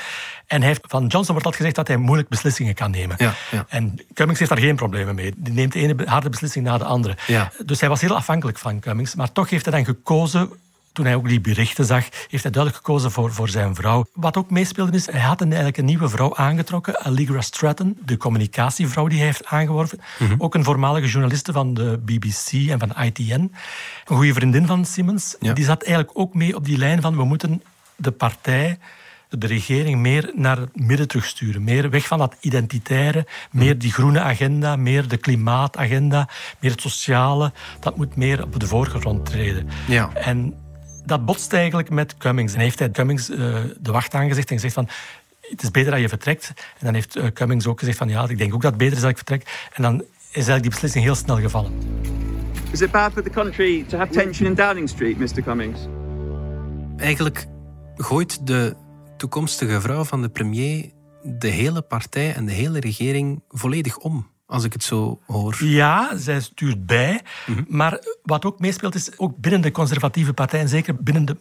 En 0.46 0.62
heeft, 0.62 0.80
van 0.86 1.00
Johnson 1.00 1.34
wordt 1.34 1.44
altijd 1.44 1.56
gezegd 1.56 1.76
dat 1.76 1.88
hij 1.88 1.96
moeilijk 1.96 2.28
beslissingen 2.28 2.74
kan 2.74 2.90
nemen. 2.90 3.16
Ja, 3.18 3.34
En 3.68 3.98
Cummings 4.14 4.38
heeft 4.38 4.50
daar 4.50 4.60
geen 4.60 4.76
problemen 4.76 5.14
mee. 5.14 5.32
Die 5.36 5.52
neemt 5.52 5.72
de 5.72 5.78
ene 5.78 6.04
harde 6.04 6.28
beslissing 6.28 6.64
na 6.64 6.78
de 6.78 6.84
andere. 6.84 7.16
Dus 7.64 7.80
hij 7.80 7.88
was 7.88 8.00
heel 8.00 8.16
afhankelijk 8.16 8.58
van 8.58 8.80
Cummings. 8.80 9.14
Maar 9.14 9.32
toch 9.32 9.50
heeft 9.50 9.64
hij 9.64 9.74
dan 9.74 9.84
gekozen 9.84 10.50
toen 10.92 11.04
hij 11.04 11.14
ook 11.14 11.28
die 11.28 11.40
berichten 11.40 11.84
zag, 11.84 12.04
heeft 12.28 12.42
hij 12.42 12.52
duidelijk 12.52 12.84
gekozen 12.84 13.10
voor, 13.10 13.32
voor 13.32 13.48
zijn 13.48 13.74
vrouw. 13.74 14.06
Wat 14.12 14.36
ook 14.36 14.50
meespeelde 14.50 14.96
is, 14.96 15.06
hij 15.06 15.20
had 15.20 15.40
een, 15.40 15.46
eigenlijk 15.46 15.76
een 15.76 15.84
nieuwe 15.84 16.08
vrouw 16.08 16.36
aangetrokken, 16.36 17.00
Allegra 17.00 17.40
Stratton, 17.40 17.98
de 18.04 18.16
communicatievrouw 18.16 19.06
die 19.06 19.18
hij 19.18 19.26
heeft 19.26 19.46
aangeworven. 19.46 20.00
Mhm. 20.18 20.34
Ook 20.38 20.54
een 20.54 20.64
voormalige 20.64 21.08
journaliste 21.08 21.52
van 21.52 21.74
de 21.74 22.00
BBC 22.04 22.70
en 22.70 22.78
van 22.78 23.04
ITN. 23.04 23.32
Een 23.32 24.16
goede 24.16 24.34
vriendin 24.34 24.66
van 24.66 24.84
Simmons. 24.84 25.36
Die 25.38 25.64
zat 25.64 25.82
eigenlijk 25.82 26.18
ook 26.18 26.34
mee 26.34 26.56
op 26.56 26.64
die 26.64 26.78
lijn 26.78 27.00
van 27.00 27.16
we 27.16 27.24
moeten 27.24 27.62
de 27.96 28.10
partij 28.10 28.78
de 29.28 29.46
regering 29.46 30.00
meer 30.00 30.30
naar 30.34 30.58
het 30.58 30.80
midden 30.80 31.08
terugsturen. 31.08 31.64
Meer 31.64 31.90
weg 31.90 32.06
van 32.06 32.18
dat 32.18 32.36
identitaire, 32.40 33.26
meer 33.50 33.70
mhm. 33.70 33.78
die 33.78 33.92
groene 33.92 34.20
agenda, 34.20 34.76
meer 34.76 35.08
de 35.08 35.16
klimaatagenda, 35.16 36.28
meer 36.58 36.70
het 36.70 36.80
sociale. 36.80 37.52
Dat 37.80 37.96
moet 37.96 38.16
meer 38.16 38.42
op 38.42 38.60
de 38.60 38.66
voorgrond 38.66 39.26
treden. 39.26 39.68
Ja. 39.86 40.10
En 40.14 40.54
dat 41.08 41.24
botst 41.24 41.52
eigenlijk 41.52 41.90
met 41.90 42.16
Cummings. 42.16 42.54
En 42.54 42.60
heeft 42.60 42.78
hij 42.78 42.90
Cummings 42.90 43.30
uh, 43.30 43.36
de 43.80 43.92
wacht 43.92 44.14
aangezegd 44.14 44.48
en 44.48 44.54
gezegd 44.54 44.74
van 44.74 44.88
het 45.40 45.62
is 45.62 45.70
beter 45.70 45.90
dat 45.90 46.00
je 46.00 46.08
vertrekt. 46.08 46.52
En 46.56 46.84
dan 46.84 46.94
heeft 46.94 47.16
uh, 47.16 47.24
Cummings 47.26 47.66
ook 47.66 47.78
gezegd 47.78 47.98
van 47.98 48.08
ja, 48.08 48.28
ik 48.28 48.38
denk 48.38 48.54
ook 48.54 48.62
dat 48.62 48.70
het 48.70 48.80
beter 48.80 48.96
is 48.96 49.00
dat 49.00 49.10
ik 49.10 49.16
vertrek. 49.16 49.68
En 49.72 49.82
dan 49.82 49.94
is 50.00 50.06
eigenlijk 50.32 50.62
die 50.62 50.70
beslissing 50.70 51.04
heel 51.04 51.14
snel 51.14 51.36
gevallen. 51.36 51.72
Is 52.70 52.80
it 52.80 52.90
bad 52.90 53.12
for 53.12 53.22
the 53.22 53.30
country 53.30 53.84
to 53.88 53.98
have 53.98 54.12
tension 54.12 54.48
in 54.48 54.54
Downing 54.54 54.88
Street, 54.88 55.18
Mr. 55.18 55.42
Cummings? 55.42 55.80
Eigenlijk 56.96 57.46
gooit 57.96 58.46
de 58.46 58.76
toekomstige 59.16 59.80
vrouw 59.80 60.04
van 60.04 60.22
de 60.22 60.28
premier 60.28 60.90
de 61.22 61.48
hele 61.48 61.82
partij 61.82 62.34
en 62.34 62.46
de 62.46 62.52
hele 62.52 62.80
regering 62.80 63.42
volledig 63.48 63.96
om 63.96 64.26
als 64.48 64.64
ik 64.64 64.72
het 64.72 64.84
zo 64.84 65.18
hoor. 65.26 65.56
Ja, 65.64 66.16
zij 66.16 66.40
stuurt 66.40 66.86
bij. 66.86 67.20
Mhm. 67.46 67.62
Maar 67.68 67.98
wat 68.22 68.44
ook 68.44 68.58
meespeelt 68.58 68.94
is, 68.94 69.18
ook 69.18 69.36
binnen 69.36 69.60
de 69.60 69.70
conservatieve 69.70 70.32
partij... 70.32 70.60
en 70.60 70.68
zeker 70.68 70.94
binnen 70.96 71.24
de, 71.24 71.36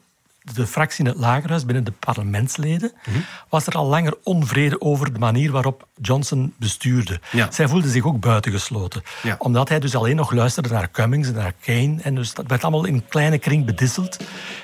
de 0.54 0.68
fractie 0.68 1.06
in 1.06 1.10
het 1.10 1.20
lagerhuis, 1.20 1.66
binnen 1.66 1.84
de 1.84 1.92
parlementsleden... 1.92 2.92
Mhm. 3.06 3.18
was 3.50 3.68
er 3.68 3.74
al 3.74 3.86
langer 3.86 4.18
onvrede 4.24 4.82
over 4.82 5.14
de 5.14 5.20
manier 5.20 5.52
waarop 5.52 5.88
Johnson 6.02 6.54
bestuurde. 6.58 7.20
Zij 7.50 7.68
voelde 7.68 7.90
zich 7.90 8.06
ook 8.06 8.20
buitengesloten. 8.20 9.02
Omdat 9.38 9.70
hij 9.70 9.80
dus 9.80 9.96
alleen 9.96 10.16
nog 10.16 10.32
luisterde 10.32 10.70
naar 10.70 10.92
Cummings 10.92 11.28
en 11.28 11.34
naar 11.34 11.54
Kane. 11.62 11.98
En 12.02 12.16
dus 12.16 12.34
dat 12.34 12.48
werd 12.48 12.64
allemaal 12.64 12.86
in 12.86 12.94
een 12.94 13.08
kleine 13.08 13.38
kring 13.38 13.66
bedisseld. 13.66 14.18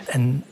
En 0.08 0.44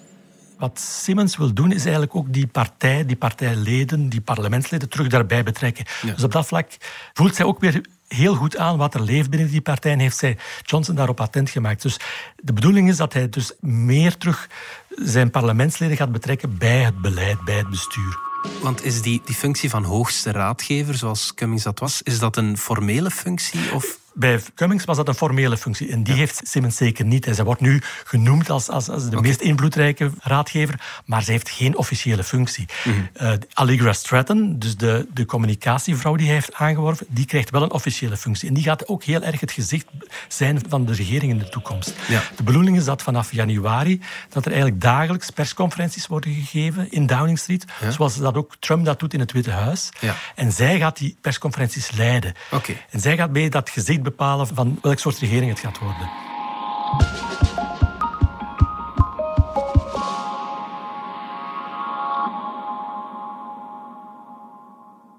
wat 0.61 0.79
Simmons 0.79 1.37
wil 1.37 1.53
doen, 1.53 1.71
is 1.71 1.81
eigenlijk 1.81 2.15
ook 2.15 2.33
die 2.33 2.47
partij, 2.47 3.05
die 3.05 3.15
partijleden, 3.15 4.09
die 4.09 4.21
parlementsleden 4.21 4.89
terug 4.89 5.07
daarbij 5.07 5.43
betrekken. 5.43 5.85
Dus 6.01 6.23
op 6.23 6.31
dat 6.31 6.47
vlak 6.47 6.67
voelt 7.13 7.35
zij 7.35 7.45
ook 7.45 7.59
weer 7.59 7.81
heel 8.07 8.35
goed 8.35 8.57
aan 8.57 8.77
wat 8.77 8.93
er 8.93 9.01
leeft 9.01 9.29
binnen 9.29 9.49
die 9.49 9.61
partij 9.61 9.91
en 9.91 9.99
heeft 9.99 10.17
zij 10.17 10.37
Johnson 10.61 10.95
daarop 10.95 11.19
attent 11.19 11.49
gemaakt. 11.49 11.81
Dus 11.81 11.99
de 12.35 12.53
bedoeling 12.53 12.89
is 12.89 12.97
dat 12.97 13.13
hij 13.13 13.29
dus 13.29 13.53
meer 13.59 14.17
terug 14.17 14.49
zijn 14.89 15.31
parlementsleden 15.31 15.97
gaat 15.97 16.11
betrekken 16.11 16.57
bij 16.57 16.83
het 16.83 17.01
beleid, 17.01 17.43
bij 17.43 17.57
het 17.57 17.69
bestuur. 17.69 18.19
Want 18.61 18.83
is 18.83 19.01
die, 19.01 19.21
die 19.25 19.35
functie 19.35 19.69
van 19.69 19.83
hoogste 19.83 20.31
raadgever, 20.31 20.95
zoals 20.95 21.33
Cummings 21.33 21.63
dat 21.63 21.79
was, 21.79 22.01
is 22.01 22.19
dat 22.19 22.37
een 22.37 22.57
formele 22.57 23.11
functie? 23.11 23.73
Of 23.73 23.99
bij 24.13 24.41
Cummings 24.55 24.85
was 24.85 24.97
dat 24.97 25.07
een 25.07 25.13
formele 25.13 25.57
functie. 25.57 25.91
En 25.91 26.03
die 26.03 26.13
heeft 26.13 26.41
Simmons 26.43 26.75
zeker 26.75 27.05
niet. 27.05 27.25
En 27.25 27.35
zij 27.35 27.43
wordt 27.43 27.61
nu 27.61 27.81
genoemd 28.03 28.49
als, 28.49 28.69
als, 28.69 28.89
als 28.89 29.09
de 29.09 29.21
meest 29.21 29.41
invloedrijke 29.41 30.11
raadgever, 30.19 31.01
maar 31.05 31.23
ze 31.23 31.31
heeft 31.31 31.49
geen 31.49 31.77
officiële 31.77 32.23
functie. 32.23 32.65
Mm 32.83 33.09
Allegra 33.53 33.93
Stratton, 33.93 34.59
dus 34.59 34.77
de, 34.77 35.07
de 35.13 35.25
communicatievrouw 35.25 36.15
die 36.15 36.25
hij 36.25 36.35
heeft 36.35 36.53
aangeworven, 36.53 37.05
die 37.09 37.25
krijgt 37.25 37.49
wel 37.49 37.61
een 37.61 37.71
officiële 37.71 38.17
functie. 38.17 38.47
En 38.47 38.53
die 38.53 38.63
gaat 38.63 38.87
ook 38.87 39.03
heel 39.03 39.21
erg 39.21 39.39
het 39.39 39.51
gezicht 39.51 39.85
zijn 40.27 40.59
van 40.69 40.85
de 40.85 40.93
regering 40.93 41.31
in 41.31 41.37
de 41.37 41.49
toekomst. 41.49 41.93
Ja. 42.07 42.23
De 42.35 42.43
bedoeling 42.43 42.77
is 42.77 42.85
dat 42.85 43.01
vanaf 43.01 43.31
januari 43.31 44.01
dat 44.29 44.45
er 44.45 44.51
eigenlijk 44.51 44.81
dagelijks 44.81 45.29
persconferenties 45.29 46.07
worden 46.07 46.33
gegeven 46.33 46.91
in 46.91 47.05
Downing 47.05 47.39
Street, 47.39 47.65
zoals 47.89 48.17
dat 48.17 48.35
ook 48.35 48.55
Trump 48.59 48.85
dat 48.85 48.99
doet 48.99 49.13
in 49.13 49.19
het 49.19 49.31
Witte 49.31 49.51
Huis. 49.51 49.89
En 50.35 50.51
zij 50.51 50.77
gaat 50.79 50.97
die 50.97 51.17
persconferenties 51.21 51.91
leiden. 51.91 52.33
Okay. 52.51 52.85
En 52.89 52.99
zij 52.99 53.15
gaat 53.17 53.31
mee 53.31 53.49
dat 53.49 53.69
gezicht 53.69 54.00
bepalen 54.03 54.47
van 54.47 54.79
welk 54.81 54.99
soort 54.99 55.17
regering 55.17 55.49
het 55.49 55.59
gaat 55.59 55.79
worden. 55.79 56.09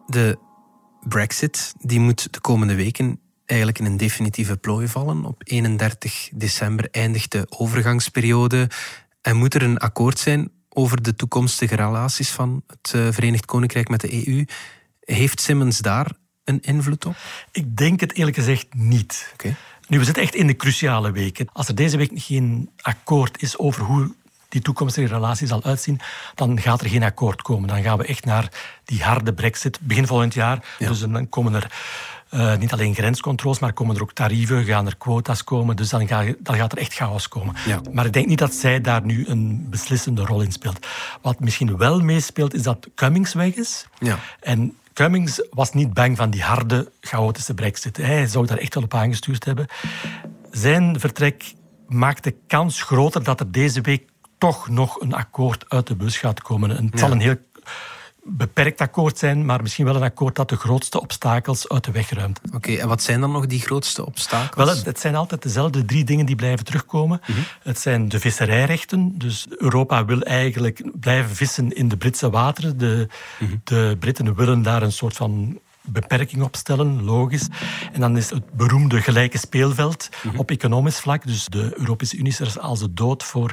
De 0.07 0.39
Brexit 1.09 1.75
die 1.79 2.01
moet 2.01 2.33
de 2.33 2.41
komende 2.41 2.75
weken 2.75 3.21
eigenlijk 3.45 3.79
in 3.79 3.85
een 3.85 3.97
definitieve 3.97 4.57
plooi 4.57 4.89
vallen. 4.89 5.25
Op 5.25 5.43
31 5.45 6.29
december 6.35 6.89
eindigt 6.91 7.33
de 7.33 7.47
overgangsperiode 7.49 8.71
en 9.21 9.37
moet 9.37 9.55
er 9.55 9.63
een 9.63 9.79
akkoord 9.79 10.19
zijn 10.19 10.51
over 10.69 11.03
de 11.03 11.15
toekomstige 11.15 11.77
relaties 11.77 12.31
van 12.31 12.63
het 12.67 12.93
eh, 12.95 13.09
Verenigd 13.11 13.45
Koninkrijk 13.45 13.89
met 13.89 14.01
de 14.01 14.27
EU. 14.27 14.45
Heeft 15.01 15.41
Simmons 15.41 15.79
daar 15.79 16.11
een 16.45 16.61
invloed 16.61 17.07
op? 17.07 17.17
Ik 17.53 17.77
denk 17.77 18.01
het 18.01 18.15
eerlijk 18.15 18.37
gezegd 18.37 18.75
niet. 18.75 19.31
Okay. 19.33 19.55
Nu, 19.89 19.99
we 19.99 20.05
zitten 20.05 20.23
echt 20.23 20.35
in 20.35 20.47
de 20.47 20.57
cruciale 20.57 21.11
weken. 21.11 21.49
Als 21.53 21.69
er 21.69 21.75
deze 21.75 21.97
week 21.97 22.11
geen 22.15 22.71
akkoord 22.81 23.43
is 23.43 23.59
over 23.59 23.83
hoe 23.83 24.15
die 24.49 24.63
toekomstige 24.63 25.07
relatie 25.07 25.47
zal 25.47 25.65
uitzien, 25.65 26.01
dan 26.35 26.61
gaat 26.61 26.81
er 26.81 26.89
geen 26.89 27.03
akkoord 27.03 27.43
komen. 27.43 27.69
Dan 27.69 27.83
gaan 27.83 27.99
we 27.99 28.05
echt 28.05 28.25
naar 28.25 28.49
die 28.85 29.03
harde 29.03 29.33
brexit 29.33 29.79
begin 29.81 30.07
volgend 30.07 30.35
jaar. 30.35 30.65
Dus 30.79 31.01
dan 31.01 31.29
komen 31.29 31.55
er 31.55 31.71
uh, 32.31 32.57
niet 32.57 32.73
alleen 32.73 32.95
grenscontroles, 32.95 33.59
maar 33.59 33.73
komen 33.73 33.97
er 33.97 34.03
ook 34.03 34.13
tarieven, 34.13 34.65
gaan 34.65 34.87
er 34.87 34.97
quota's 34.97 35.45
komen. 35.45 35.77
Dus 35.77 35.89
dan, 35.89 36.09
ga, 36.09 36.25
dan 36.39 36.57
gaat 36.57 36.73
er 36.73 36.79
echt 36.79 36.95
chaos 36.95 37.29
komen. 37.29 37.55
Ja. 37.67 37.81
Maar 37.93 38.07
ik 38.07 38.13
denk 38.13 38.27
niet 38.27 38.39
dat 38.39 38.55
zij 38.55 38.81
daar 38.81 39.05
nu 39.05 39.27
een 39.27 39.67
beslissende 39.71 40.25
rol 40.25 40.41
in 40.41 40.53
speelt. 40.53 40.87
Wat 41.21 41.41
misschien 41.41 41.77
wel 41.77 42.01
meespeelt, 42.01 42.55
is 42.55 42.63
dat 42.63 42.89
Cummings 42.95 43.33
weg 43.33 43.55
is. 43.55 43.87
Ja. 43.99 44.19
En 44.41 44.77
Cummings 44.93 45.47
was 45.51 45.73
niet 45.73 45.95
bang 45.95 46.17
van 46.17 46.31
die 46.31 46.43
harde, 46.43 46.93
chaotische 47.01 47.55
brexit. 47.55 47.97
Hij 47.97 48.27
zou 48.27 48.47
daar 48.47 48.59
echt 48.59 48.75
wel 48.75 48.83
op 48.83 48.95
aangestuurd 48.95 49.45
hebben. 49.45 49.67
Zijn 50.51 51.01
vertrek 51.01 51.55
maakt 51.89 52.25
de 52.25 52.35
kans 52.47 52.83
groter 52.83 53.25
dat 53.25 53.41
er 53.41 53.53
deze 53.53 53.81
week 53.81 54.11
toch 54.39 54.69
nog 54.69 55.01
een 55.01 55.15
akkoord 55.15 55.65
uit 55.69 55.87
de 55.87 55.97
bus 55.97 56.19
gaat 56.19 56.43
komen. 56.43 56.71
het 56.71 56.99
zal 56.99 57.11
een 57.11 57.21
heel 57.21 57.37
beperkt 58.25 58.81
akkoord 58.81 59.19
zijn, 59.19 59.45
maar 59.45 59.63
misschien 59.63 59.85
wel 59.85 59.97
een 59.97 60.03
akkoord 60.03 60.37
dat 60.37 60.49
de 60.49 60.57
grootste 60.57 61.01
obstakels 61.01 61.69
uit 61.69 61.85
de 61.85 61.91
weg 61.91 62.11
ruimt. 62.11 62.41
Oké, 62.55 62.73
en 62.73 62.89
wat 62.89 63.03
zijn 63.03 63.21
dan 63.21 63.33
nog 63.33 63.47
die 63.47 63.61
grootste 63.61 64.07
obstakels? 64.07 64.75
Wel, 64.75 64.85
het 64.85 65.01
zijn 65.01 65.15
altijd 65.15 65.43
dezelfde 65.43 65.85
drie 65.85 66.05
dingen 66.05 66.27
die 66.27 66.37
blijven 66.37 66.65
terugkomen. 66.65 67.21
Mhm. 67.27 67.41
Het 67.63 67.79
zijn 67.79 68.09
de 68.09 68.21
visserijrechten. 68.21 69.19
Dus 69.19 69.47
Europa 69.59 70.05
wil 70.05 70.23
eigenlijk 70.23 70.83
blijven 71.01 71.37
vissen 71.37 71.73
in 71.73 71.89
de 71.89 71.97
Britse 71.97 72.31
wateren. 72.31 72.79
De, 72.79 73.09
mhm. 73.39 73.57
de 73.65 73.97
Britten 73.99 74.35
willen 74.35 74.63
daar 74.63 74.83
een 74.83 74.93
soort 74.93 75.17
van 75.17 75.61
beperking 75.81 76.43
opstellen, 76.43 77.05
logisch. 77.05 77.49
En 77.93 78.01
dan 78.01 78.17
is 78.17 78.31
het 78.31 78.53
beroemde 78.53 79.01
gelijke 79.01 79.39
speelveld 79.39 80.09
mhm. 80.23 80.39
op 80.39 80.51
economisch 80.51 81.01
vlak. 81.01 81.27
Dus 81.27 81.45
de 81.45 81.73
Europese 81.77 82.17
Unie 82.17 82.33
is 82.33 82.41
er 82.41 82.61
als 82.61 82.79
de 82.79 82.93
dood 82.93 83.23
voor 83.23 83.53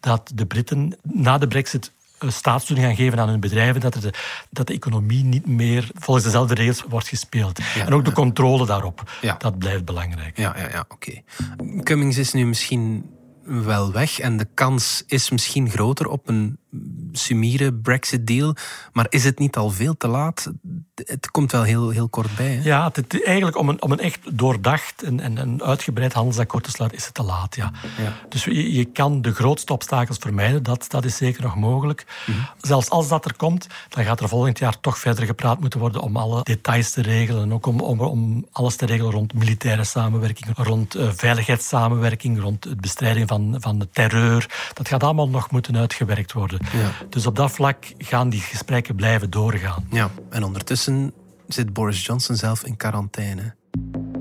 dat 0.00 0.30
de 0.34 0.46
Britten 0.46 0.96
na 1.02 1.38
de 1.38 1.48
brexit 1.48 1.92
staatssteun 2.30 2.78
gaan 2.78 2.96
geven 2.96 3.18
aan 3.18 3.28
hun 3.28 3.40
bedrijven, 3.40 3.80
dat, 3.80 3.92
de, 3.92 4.12
dat 4.50 4.66
de 4.66 4.74
economie 4.74 5.24
niet 5.24 5.46
meer 5.46 5.90
volgens 5.94 6.24
dezelfde 6.24 6.54
regels 6.54 6.84
wordt 6.88 7.08
gespeeld. 7.08 7.60
en 7.86 7.94
ook 7.94 8.04
de 8.04 8.12
controle 8.12 8.66
daarop, 8.66 9.02
dat 9.38 9.58
blijft 9.58 9.84
belangrijk. 9.84 10.36
Ja, 10.36 10.54
ja, 10.56 10.68
ja 10.68 10.84
oké. 10.88 11.22
Cummings 11.82 12.16
is 12.16 12.32
nu 12.32 12.46
misschien 12.46 13.10
wel 13.44 13.92
weg 13.92 14.18
en 14.18 14.36
de 14.36 14.48
kans 14.54 15.02
is 15.06 15.30
misschien 15.30 15.70
groter 15.70 16.06
op 16.06 16.28
een 16.28 16.58
sumiere 17.12 17.74
Brexit-deal. 17.74 18.54
Maar 18.92 19.06
is 19.08 19.24
het 19.24 19.38
niet 19.38 19.56
al 19.56 19.70
veel 19.70 19.96
te 19.96 20.08
laat? 20.08 20.52
Het 20.94 21.30
komt 21.30 21.52
wel 21.52 21.62
heel, 21.62 21.90
heel 21.90 22.08
kort 22.08 22.36
bij. 22.36 22.54
Hè? 22.54 22.62
Ja, 22.62 22.90
het, 22.92 23.24
eigenlijk 23.24 23.56
om 23.56 23.68
een, 23.68 23.82
om 23.82 23.92
een 23.92 24.00
echt 24.00 24.38
doordacht 24.38 25.02
en, 25.02 25.20
en 25.20 25.36
een 25.36 25.62
uitgebreid 25.62 26.12
handelsakkoord 26.12 26.64
te 26.64 26.70
sluiten, 26.70 26.98
is 26.98 27.04
het 27.04 27.14
te 27.14 27.22
laat. 27.22 27.56
Ja. 27.56 27.72
ja. 27.98 28.12
Dus 28.28 28.44
je, 28.44 28.72
je, 28.72 28.84
kan 28.84 29.22
de 29.22 29.34
grootste 29.34 29.72
obstakels 29.72 30.18
vermijden, 30.18 30.62
dat, 30.62 30.84
dat 30.88 31.04
is 31.04 31.16
zeker 31.16 31.42
nog 31.42 31.56
mogelijk. 31.56 32.06
Mhm. 32.26 32.38
Zelfs 32.60 32.90
als 32.90 33.08
dat 33.08 33.24
er 33.24 33.36
komt, 33.36 33.66
dan 33.88 34.04
gaat 34.04 34.20
er 34.20 34.28
volgend 34.28 34.58
jaar 34.58 34.80
toch 34.80 34.98
verder 34.98 35.26
gepraat 35.26 35.60
moeten 35.60 35.80
worden 35.80 36.02
om 36.02 36.16
alle 36.16 36.42
details 36.42 36.90
te 36.90 37.02
regelen. 37.02 37.42
En 37.42 37.52
ook 37.52 37.66
om, 37.66 37.80
om, 37.80 38.00
om 38.00 38.46
alles 38.52 38.76
te 38.76 38.86
regelen 38.86 39.12
rond 39.12 39.34
militaire 39.34 39.84
samenwerking, 39.84 40.46
rond 40.56 40.96
uh, 40.96 41.08
veiligheidssamenwerking, 41.12 42.40
rond 42.40 42.64
het 42.64 42.80
bestrijden 42.80 43.28
van, 43.28 43.56
van 43.58 43.78
de 43.78 43.88
terreur. 43.92 44.70
Dat 44.74 44.88
gaat 44.88 45.02
allemaal 45.02 45.28
nog 45.28 45.50
moeten 45.50 45.76
uitgewerkt 45.76 46.32
worden. 46.32 46.60
Ja. 46.72 46.92
Dus 47.08 47.26
op 47.26 47.36
dat 47.36 47.50
vlak 47.50 47.84
gaan 47.98 48.28
die 48.28 48.40
gesprekken 48.40 48.94
blijven 48.94 49.30
doorgaan. 49.30 49.86
Ja, 49.90 50.10
en 50.30 50.42
ondertussen 50.42 51.12
zit 51.48 51.72
Boris 51.72 52.06
Johnson 52.06 52.36
zelf 52.36 52.64
in 52.64 52.76
quarantaine. 52.76 53.54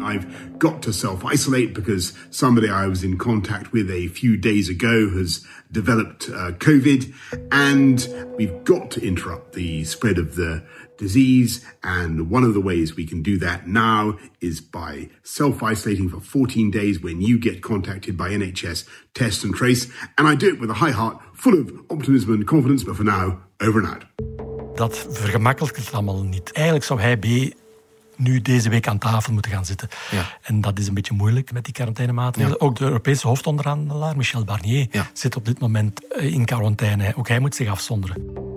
I've 0.02 0.26
got 0.58 0.82
to 0.82 0.92
self 0.92 1.24
isolate 1.24 1.74
because 1.74 2.14
somebody 2.30 2.68
I 2.68 2.88
was 2.88 3.04
in 3.04 3.18
contact 3.18 3.72
with 3.72 3.90
a 3.90 4.10
few 4.14 4.40
days 4.40 4.70
ago 4.70 5.10
has 5.10 5.46
developed 5.72 6.30
uh, 6.30 6.52
COVID, 6.58 7.14
and 7.50 8.10
we've 8.38 8.64
got 8.64 8.90
to 8.92 9.02
interrupt 9.02 9.54
the 9.54 9.84
spread 9.84 10.18
of 10.18 10.36
the 10.36 10.62
disease. 11.02 11.62
And 11.82 12.30
one 12.30 12.48
of 12.48 12.54
the 12.54 12.62
ways 12.62 12.96
we 12.96 13.06
can 13.06 13.22
do 13.22 13.38
that 13.40 13.68
now 13.68 14.18
is 14.40 14.62
by 14.62 15.10
self 15.24 15.64
isolating 15.72 16.10
for 16.10 16.22
14 16.22 16.72
days 16.72 17.00
when 17.00 17.22
you 17.22 17.40
get 17.40 17.62
contacted 17.62 18.16
by 18.16 18.30
NHS 18.30 18.88
Test 19.12 19.44
and 19.44 19.56
Trace. 19.56 19.88
And 20.16 20.28
I 20.28 20.36
do 20.36 20.48
it 20.54 20.60
with 20.60 20.70
a 20.70 20.86
high 20.86 20.96
heart, 20.96 21.18
full 21.34 21.60
of 21.60 21.72
optimism 21.90 22.34
and 22.34 22.48
confidence, 22.48 22.86
but 22.86 22.96
for 22.96 23.06
now, 23.06 23.38
over 23.60 23.82
and 23.84 23.90
out. 23.90 24.06
Dat 24.76 25.08
vergemakkelijkt 25.10 25.78
het 25.78 25.92
allemaal 25.92 26.24
niet. 26.24 26.52
Eigenlijk 26.52 26.86
zou 26.86 27.02
hij 27.02 27.18
B 27.18 27.26
nu 28.16 28.42
deze 28.42 28.70
week 28.70 28.88
aan 28.88 28.98
tafel 28.98 29.34
moeten 29.34 29.52
gaan 29.52 29.66
zitten. 29.66 29.90
Ja. 30.12 30.38
En 30.42 30.62
dat 30.62 30.80
is 30.80 30.88
een 30.88 30.94
beetje 30.94 31.14
moeilijk 31.14 31.52
met 31.54 31.66
die 31.66 31.74
quarantainemaatregelen. 31.74 32.58
Ja. 32.60 32.66
Ook 32.66 32.76
de 32.76 32.84
Europese 32.84 33.28
hoofdonderhandelaar, 33.28 34.18
Michel 34.18 34.44
Barnier, 34.44 34.88
ja. 34.92 35.10
zit 35.14 35.36
op 35.36 35.46
dit 35.46 35.60
moment 35.60 36.08
eh, 36.08 36.34
in 36.34 36.46
quarantaine. 36.46 37.14
Ook 37.16 37.28
hij 37.28 37.40
moet 37.40 37.56
zich 37.56 37.70
afzonderen. 37.70 38.51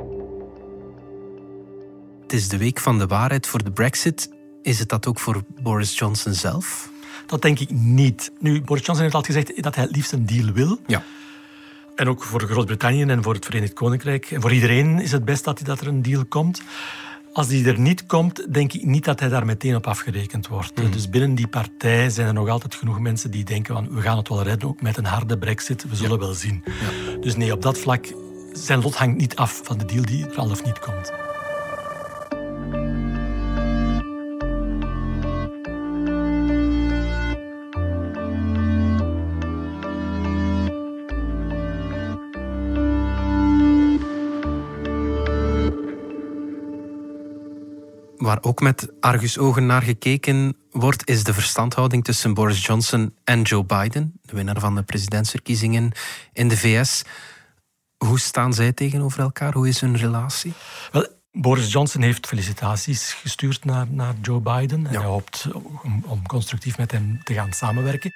Het 2.25 2.33
is 2.33 2.49
de 2.49 2.57
week 2.57 2.81
van 2.81 2.99
de 2.99 3.07
waarheid 3.07 3.47
voor 3.47 3.65
de 3.65 3.71
Brexit. 3.71 4.31
Is 4.63 4.79
het 4.79 4.89
dat 4.89 5.07
ook 5.07 5.19
voor 5.19 5.43
Boris 5.63 5.99
Johnson 5.99 6.33
zelf? 6.33 6.91
Dat 7.27 7.43
denk 7.43 7.59
ik 7.59 7.71
niet. 7.71 8.33
Nu, 8.39 8.63
Boris 8.63 8.85
Johnson 8.85 9.03
heeft 9.05 9.15
altijd 9.15 9.37
gezegd 9.37 9.63
dat 9.63 9.75
hij 9.75 9.85
het 9.85 9.97
liefst 9.97 10.13
een 10.13 10.27
deal 10.27 10.53
wil. 10.53 10.79
Ja. 10.87 11.03
En 11.97 12.09
ook 12.09 12.23
voor 12.23 12.41
Groot-Brittannië 12.43 13.03
en 13.03 13.23
voor 13.23 13.35
het 13.35 13.45
Verenigd 13.45 13.73
Koninkrijk. 13.73 14.31
En 14.31 14.41
voor 14.41 14.53
iedereen 14.53 15.01
is 15.01 15.13
het 15.13 15.25
best 15.25 15.45
dat, 15.45 15.61
dat 15.65 15.81
er 15.81 15.87
een 15.87 16.03
deal 16.03 16.25
komt. 16.25 16.63
Als 17.33 17.49
die 17.49 17.67
er 17.67 17.79
niet 17.79 18.07
komt, 18.07 18.55
denk 18.55 18.73
ik 18.73 18.85
niet 18.85 19.05
dat 19.05 19.21
hij 19.21 19.29
daar 19.29 19.47
meteen 19.47 19.77
op 19.77 19.87
afgerekend 19.87 20.47
wordt. 20.47 20.77
Mhm. 20.77 20.91
Dus 20.91 21.09
binnen 21.09 21.35
die 21.35 21.49
partij 21.49 22.11
zijn 22.11 22.27
er 22.27 22.35
nog 22.35 22.49
altijd 22.49 22.75
genoeg 22.75 23.01
mensen 23.01 23.31
die 23.31 23.45
denken 23.45 23.75
van 23.75 23.95
we 23.95 24.01
gaan 24.01 24.17
het 24.17 24.29
wel 24.29 24.43
redden, 24.43 24.69
ook 24.69 24.83
met 24.83 24.97
een 24.97 25.05
harde 25.05 25.39
brexit, 25.39 25.89
we 25.89 25.97
zullen 25.97 26.19
wel 26.19 26.35
zien. 26.35 26.65
Ja. 26.65 27.17
Dus 27.21 27.37
nee, 27.37 27.53
op 27.53 27.63
dat 27.63 27.79
vlak, 27.79 28.07
zijn 28.53 28.83
lot 28.83 28.97
hangt 28.97 29.17
niet 29.17 29.37
af 29.37 29.61
van 29.65 29.79
de 29.79 29.85
deal 29.85 30.05
die 30.05 30.27
er 30.27 30.37
al 30.37 30.51
of 30.51 30.65
niet 30.65 30.79
komt. 30.79 31.13
Waar 48.35 48.43
ook 48.43 48.61
met 48.61 48.89
argusogen 49.01 49.67
naar 49.67 49.83
gekeken 49.83 50.57
wordt, 50.71 51.09
is 51.09 51.25
de 51.25 51.35
verstandhouding 51.35 52.05
tussen 52.05 52.35
Boris 52.35 52.67
Johnson 52.67 53.15
en 53.25 53.43
Joe 53.43 53.65
Biden, 53.65 54.21
de 54.23 54.37
winnaar 54.37 54.61
van 54.61 54.75
de 54.75 54.83
presidentsverkiezingen 54.83 55.93
in 56.33 56.49
de 56.49 56.57
VS. 56.57 57.03
Hoe 57.97 58.21
staan 58.21 58.55
zij 58.55 58.73
tegenover 58.73 59.21
elkaar? 59.21 59.53
Hoe 59.53 59.69
is 59.69 59.81
hun 59.81 59.97
relatie? 59.97 60.53
Wel, 60.93 61.07
Boris 61.33 61.73
Johnson 61.73 62.03
heeft 62.03 62.27
felicitaties 62.27 63.13
gestuurd 63.13 63.65
naar, 63.65 63.87
naar 63.91 64.15
Joe 64.23 64.41
Biden. 64.41 64.87
En 64.87 64.95
hij 64.95 65.05
hoopt 65.05 65.49
om, 65.53 66.05
om 66.07 66.27
constructief 66.27 66.79
met 66.79 66.91
hem 66.91 67.21
te 67.23 67.35
gaan 67.35 67.53
samenwerken. 67.53 68.13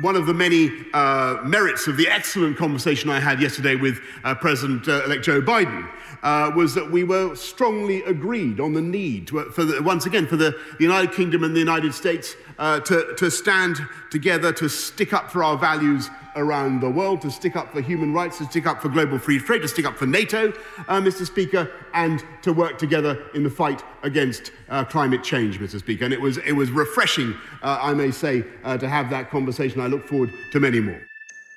One 0.00 0.16
of 0.16 0.26
the 0.26 0.34
many 0.34 0.70
uh, 0.92 1.38
merits 1.44 1.86
of 1.86 1.96
the 1.96 2.08
excellent 2.08 2.56
conversation 2.56 3.10
I 3.10 3.20
had 3.20 3.40
yesterday 3.40 3.76
with 3.76 4.00
uh, 4.24 4.34
President 4.34 4.88
elect 4.88 5.24
Joe 5.24 5.40
Biden 5.40 5.88
uh, 6.22 6.50
was 6.56 6.74
that 6.74 6.90
we 6.90 7.04
were 7.04 7.36
strongly 7.36 8.02
agreed 8.04 8.58
on 8.58 8.72
the 8.72 8.80
need 8.80 9.28
to, 9.28 9.44
for 9.50 9.64
the, 9.64 9.82
once 9.82 10.06
again 10.06 10.26
for 10.26 10.36
the, 10.36 10.50
the, 10.78 10.84
United 10.84 11.12
Kingdom 11.12 11.44
and 11.44 11.54
the 11.54 11.60
United 11.60 11.94
States 11.94 12.34
uh, 12.58 12.80
to, 12.80 13.14
to 13.18 13.30
stand 13.30 13.76
together, 14.10 14.52
to 14.52 14.68
stick 14.68 15.12
up 15.12 15.30
for 15.30 15.44
our 15.44 15.56
values 15.58 16.08
around 16.36 16.80
the 16.80 16.90
world, 16.90 17.20
to 17.22 17.30
stick 17.30 17.56
up 17.56 17.72
for 17.72 17.80
human 17.80 18.12
rights, 18.12 18.38
to 18.38 18.44
stick 18.44 18.66
up 18.66 18.80
for 18.80 18.88
global 18.88 19.18
free 19.18 19.38
trade, 19.38 19.62
to 19.62 19.68
stick 19.68 19.84
up 19.84 19.96
for 19.96 20.06
NATO, 20.06 20.52
uh, 20.88 21.00
Mr. 21.00 21.26
Speaker, 21.26 21.70
and 21.92 22.24
to 22.42 22.52
work 22.52 22.78
together 22.78 23.24
in 23.34 23.42
the 23.42 23.50
fight 23.50 23.82
against 24.02 24.52
uh, 24.68 24.84
climate 24.84 25.22
change, 25.22 25.58
Mr. 25.58 25.78
Speaker. 25.78 26.04
And 26.04 26.12
it 26.14 26.20
was, 26.20 26.38
it 26.38 26.52
was 26.52 26.70
refreshing, 26.70 27.34
uh, 27.62 27.78
I 27.80 27.94
may 27.94 28.10
say, 28.10 28.44
uh, 28.64 28.76
to 28.78 28.88
have 28.88 29.10
that 29.10 29.30
conversation. 29.30 29.80
I 29.80 29.86
look 29.86 30.06
forward 30.06 30.32
to 30.52 30.60
many 30.60 30.80
more. 30.80 31.00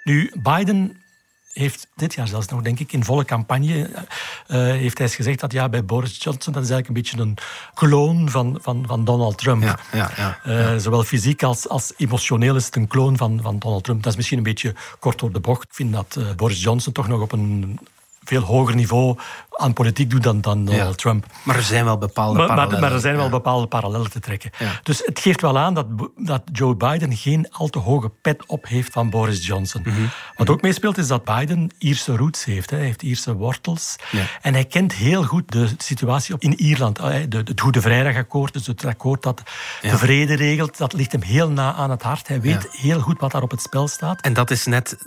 Nu, 0.05 0.27
Biden 0.29 0.95
heeft 1.57 1.87
dit 1.95 2.13
jaar 2.13 2.27
zelfs 2.27 2.47
nog, 2.47 2.61
denk 2.61 2.79
ik, 2.79 2.91
in 2.91 3.03
volle 3.03 3.25
campagne 3.25 3.89
uh, 4.47 4.57
heeft 4.57 4.97
hij 4.97 5.09
gezegd 5.09 5.39
dat 5.39 5.51
ja, 5.51 5.69
bij 5.69 5.85
Boris 5.85 6.23
Johnson 6.23 6.53
dat 6.53 6.63
is 6.63 6.69
eigenlijk 6.69 6.87
een 6.87 6.93
beetje 6.93 7.29
een 7.29 7.37
kloon 7.73 8.29
van, 8.29 8.57
van, 8.61 8.83
van 8.87 9.05
Donald 9.05 9.37
Trump. 9.37 9.63
Ja, 9.63 9.79
ja, 9.93 10.11
ja, 10.15 10.39
uh, 10.45 10.77
zowel 10.77 11.03
fysiek 11.03 11.43
als, 11.43 11.69
als 11.69 11.93
emotioneel 11.97 12.55
is 12.55 12.65
het 12.65 12.75
een 12.75 12.87
kloon 12.87 13.17
van, 13.17 13.39
van 13.41 13.59
Donald 13.59 13.83
Trump. 13.83 14.03
Dat 14.03 14.11
is 14.11 14.17
misschien 14.17 14.37
een 14.37 14.43
beetje 14.43 14.75
kort 14.99 15.19
door 15.19 15.31
de 15.31 15.39
bocht. 15.39 15.63
Ik 15.63 15.73
vind 15.73 15.93
dat 15.93 16.15
uh, 16.17 16.31
Boris 16.35 16.63
Johnson 16.63 16.93
toch 16.93 17.07
nog 17.07 17.21
op 17.21 17.31
een 17.31 17.79
veel 18.27 18.41
hoger 18.41 18.75
niveau 18.75 19.17
aan 19.57 19.73
politiek 19.73 20.09
doet 20.09 20.23
dan, 20.23 20.41
dan 20.41 20.67
ja. 20.69 20.91
Trump. 20.91 21.25
Maar 21.43 21.55
er 21.55 21.61
zijn 21.61 21.85
wel 21.85 21.97
bepaalde 21.97 22.37
maar, 22.37 22.47
parallellen. 22.47 22.79
Maar, 22.79 22.91
er 22.91 22.99
zijn 22.99 23.15
wel 23.15 23.29
bepaalde 23.29 23.67
parallellen 23.67 24.11
te 24.11 24.19
trekken. 24.19 24.51
Ja. 24.59 24.79
Dus 24.83 25.01
het 25.05 25.19
geeft 25.19 25.41
wel 25.41 25.57
aan 25.57 25.73
dat, 25.73 25.85
dat 26.17 26.41
Joe 26.51 26.75
Biden 26.75 27.17
geen 27.17 27.47
al 27.51 27.67
te 27.67 27.79
hoge 27.79 28.09
pet 28.09 28.43
op 28.45 28.67
heeft 28.67 28.91
van 28.91 29.09
Boris 29.09 29.45
Johnson. 29.45 29.81
Mm 29.85 29.93
-hmm. 29.93 30.09
Wat 30.35 30.49
ook 30.49 30.61
meespeelt 30.61 30.97
is 30.97 31.07
dat 31.07 31.23
Biden 31.23 31.69
Ierse 31.77 32.15
roots 32.15 32.45
heeft. 32.45 32.69
Hij 32.69 32.79
heeft 32.79 33.01
Ierse 33.01 33.33
wortels. 33.33 33.95
En 34.41 34.53
hij 34.53 34.65
kent 34.65 34.93
heel 34.93 35.23
goed 35.23 35.51
de 35.51 35.69
situatie 35.77 36.35
in 36.39 36.59
Ierland. 36.59 36.95
De, 36.97 37.41
het 37.43 37.61
Goede 37.61 37.81
Vrijdagakkoord, 37.81 38.53
dus 38.53 38.67
het 38.67 38.85
akkoord 38.85 39.23
dat 39.23 39.43
de 39.81 39.97
vrede 39.97 40.35
regelt, 40.35 40.77
dat 40.77 40.93
ligt 40.93 41.11
hem 41.11 41.21
heel 41.21 41.49
na 41.49 41.73
aan 41.73 41.89
het 41.89 42.01
hart. 42.01 42.27
Hij 42.27 42.41
weet 42.41 42.67
heel 42.71 42.99
goed 42.99 43.19
wat 43.19 43.31
daar 43.31 43.41
op 43.41 43.51
het 43.51 43.61
spel 43.61 43.87
staat. 43.87 44.21
En 44.21 44.33
dat 44.33 44.51
is 44.51 44.65
net 44.65 44.97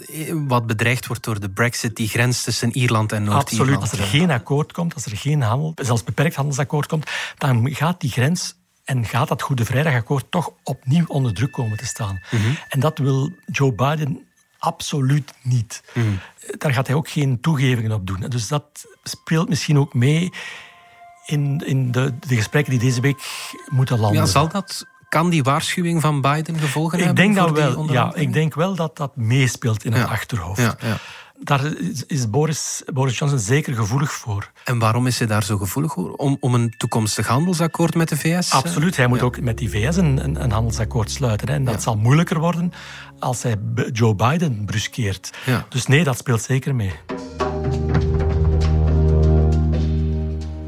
wat 0.47 0.67
bedreigd 0.67 1.07
wordt 1.07 1.25
door 1.25 1.41
de 1.41 1.51
brexit, 1.51 1.97
die 1.97 2.09
grens 2.09 2.43
tussen 2.43 2.77
Ierland 2.77 3.10
en 3.13 3.25
Noord-Ierland. 3.25 3.71
Absoluut. 3.71 4.01
Als 4.01 4.13
er 4.13 4.19
geen 4.19 4.31
akkoord 4.31 4.73
komt, 4.73 4.95
als 4.95 5.05
er 5.05 5.17
geen 5.17 5.43
handel, 5.43 5.73
zelfs 5.75 6.05
beperkt 6.05 6.35
handelsakkoord 6.35 6.87
komt, 6.87 7.11
dan 7.39 7.75
gaat 7.75 8.01
die 8.01 8.11
grens 8.11 8.59
en 8.85 9.05
gaat 9.05 9.29
dat 9.29 9.43
Goede 9.43 9.65
Vrijdagakkoord 9.65 10.31
toch 10.31 10.53
opnieuw 10.65 11.05
onder 11.07 11.35
druk 11.35 11.53
komen 11.53 11.77
te 11.77 11.87
staan. 11.87 12.21
Mm 12.31 12.41
-hmm. 12.41 12.57
En 12.69 12.81
dat 12.81 12.99
wil 12.99 13.33
Joe 13.47 13.73
Biden 13.73 14.27
absoluut 14.59 15.33
niet. 15.43 15.83
Mm 15.95 16.03
-hmm. 16.03 16.21
Daar 16.59 16.73
gaat 16.73 16.87
hij 16.87 16.97
ook 16.97 17.09
geen 17.09 17.41
toegevingen 17.41 17.93
op 17.93 18.07
doen. 18.07 18.21
Dus 18.29 18.49
dat 18.49 18.65
speelt 19.03 19.49
misschien 19.49 19.79
ook 19.79 19.95
mee 19.95 20.33
in, 21.27 21.63
in 21.67 21.93
de, 21.93 22.19
de 22.19 22.37
gesprekken 22.37 22.71
die 22.73 22.81
deze 22.89 23.01
week 23.01 23.51
moeten 23.69 23.99
landen. 23.99 24.21
Ja, 24.21 24.27
zal 24.27 24.49
dat 24.49 24.87
kan 25.09 25.31
die 25.31 25.43
waarschuwing 25.43 26.01
van 26.01 26.21
Biden 26.21 26.59
gevolgen 26.59 26.99
ik 26.99 27.05
hebben? 27.05 27.25
Denk 27.25 27.37
dat 27.37 27.51
wel, 27.51 27.93
ja, 27.93 28.15
ik 28.15 28.33
denk 28.33 28.55
wel 28.55 28.75
dat 28.75 28.97
dat 28.97 29.17
meespeelt 29.17 29.85
in 29.85 29.93
ja. 29.93 29.99
het 29.99 30.09
achterhoofd. 30.09 30.61
Ja, 30.61 30.77
ja. 30.81 30.97
Daar 31.43 31.65
is, 31.65 32.05
is 32.07 32.31
Boris, 32.31 32.83
Boris 32.93 33.19
Johnson 33.19 33.39
zeker 33.39 33.75
gevoelig 33.75 34.13
voor. 34.13 34.51
En 34.65 34.79
waarom 34.79 35.07
is 35.07 35.19
hij 35.19 35.27
daar 35.27 35.45
zo 35.45 35.57
gevoelig 35.57 35.93
voor? 35.93 36.13
Om, 36.13 36.37
om 36.41 36.55
een 36.55 36.75
toekomstig 36.77 37.27
handelsakkoord 37.27 37.95
met 37.95 38.09
de 38.09 38.17
VS? 38.17 38.53
Absoluut, 38.53 38.97
hij 38.97 39.07
moet 39.07 39.19
ja. 39.19 39.25
ook 39.25 39.41
met 39.41 39.59
die 39.59 39.71
VS 39.71 39.97
een, 39.97 40.25
een, 40.25 40.43
een 40.43 40.51
handelsakkoord 40.51 41.11
sluiten. 41.11 41.49
Hè. 41.49 41.55
En 41.55 41.65
dat 41.65 41.83
zal 41.83 41.97
moeilijker 41.97 42.39
worden 42.39 42.73
als 43.19 43.43
hij 43.43 43.57
Joe 43.93 44.15
Biden 44.15 44.65
bruskeert. 44.65 45.31
Dus 45.69 45.87
nee, 45.87 46.05
dat 46.05 46.17
speelt 46.17 46.43
zeker 46.43 46.75
mee. 46.75 46.93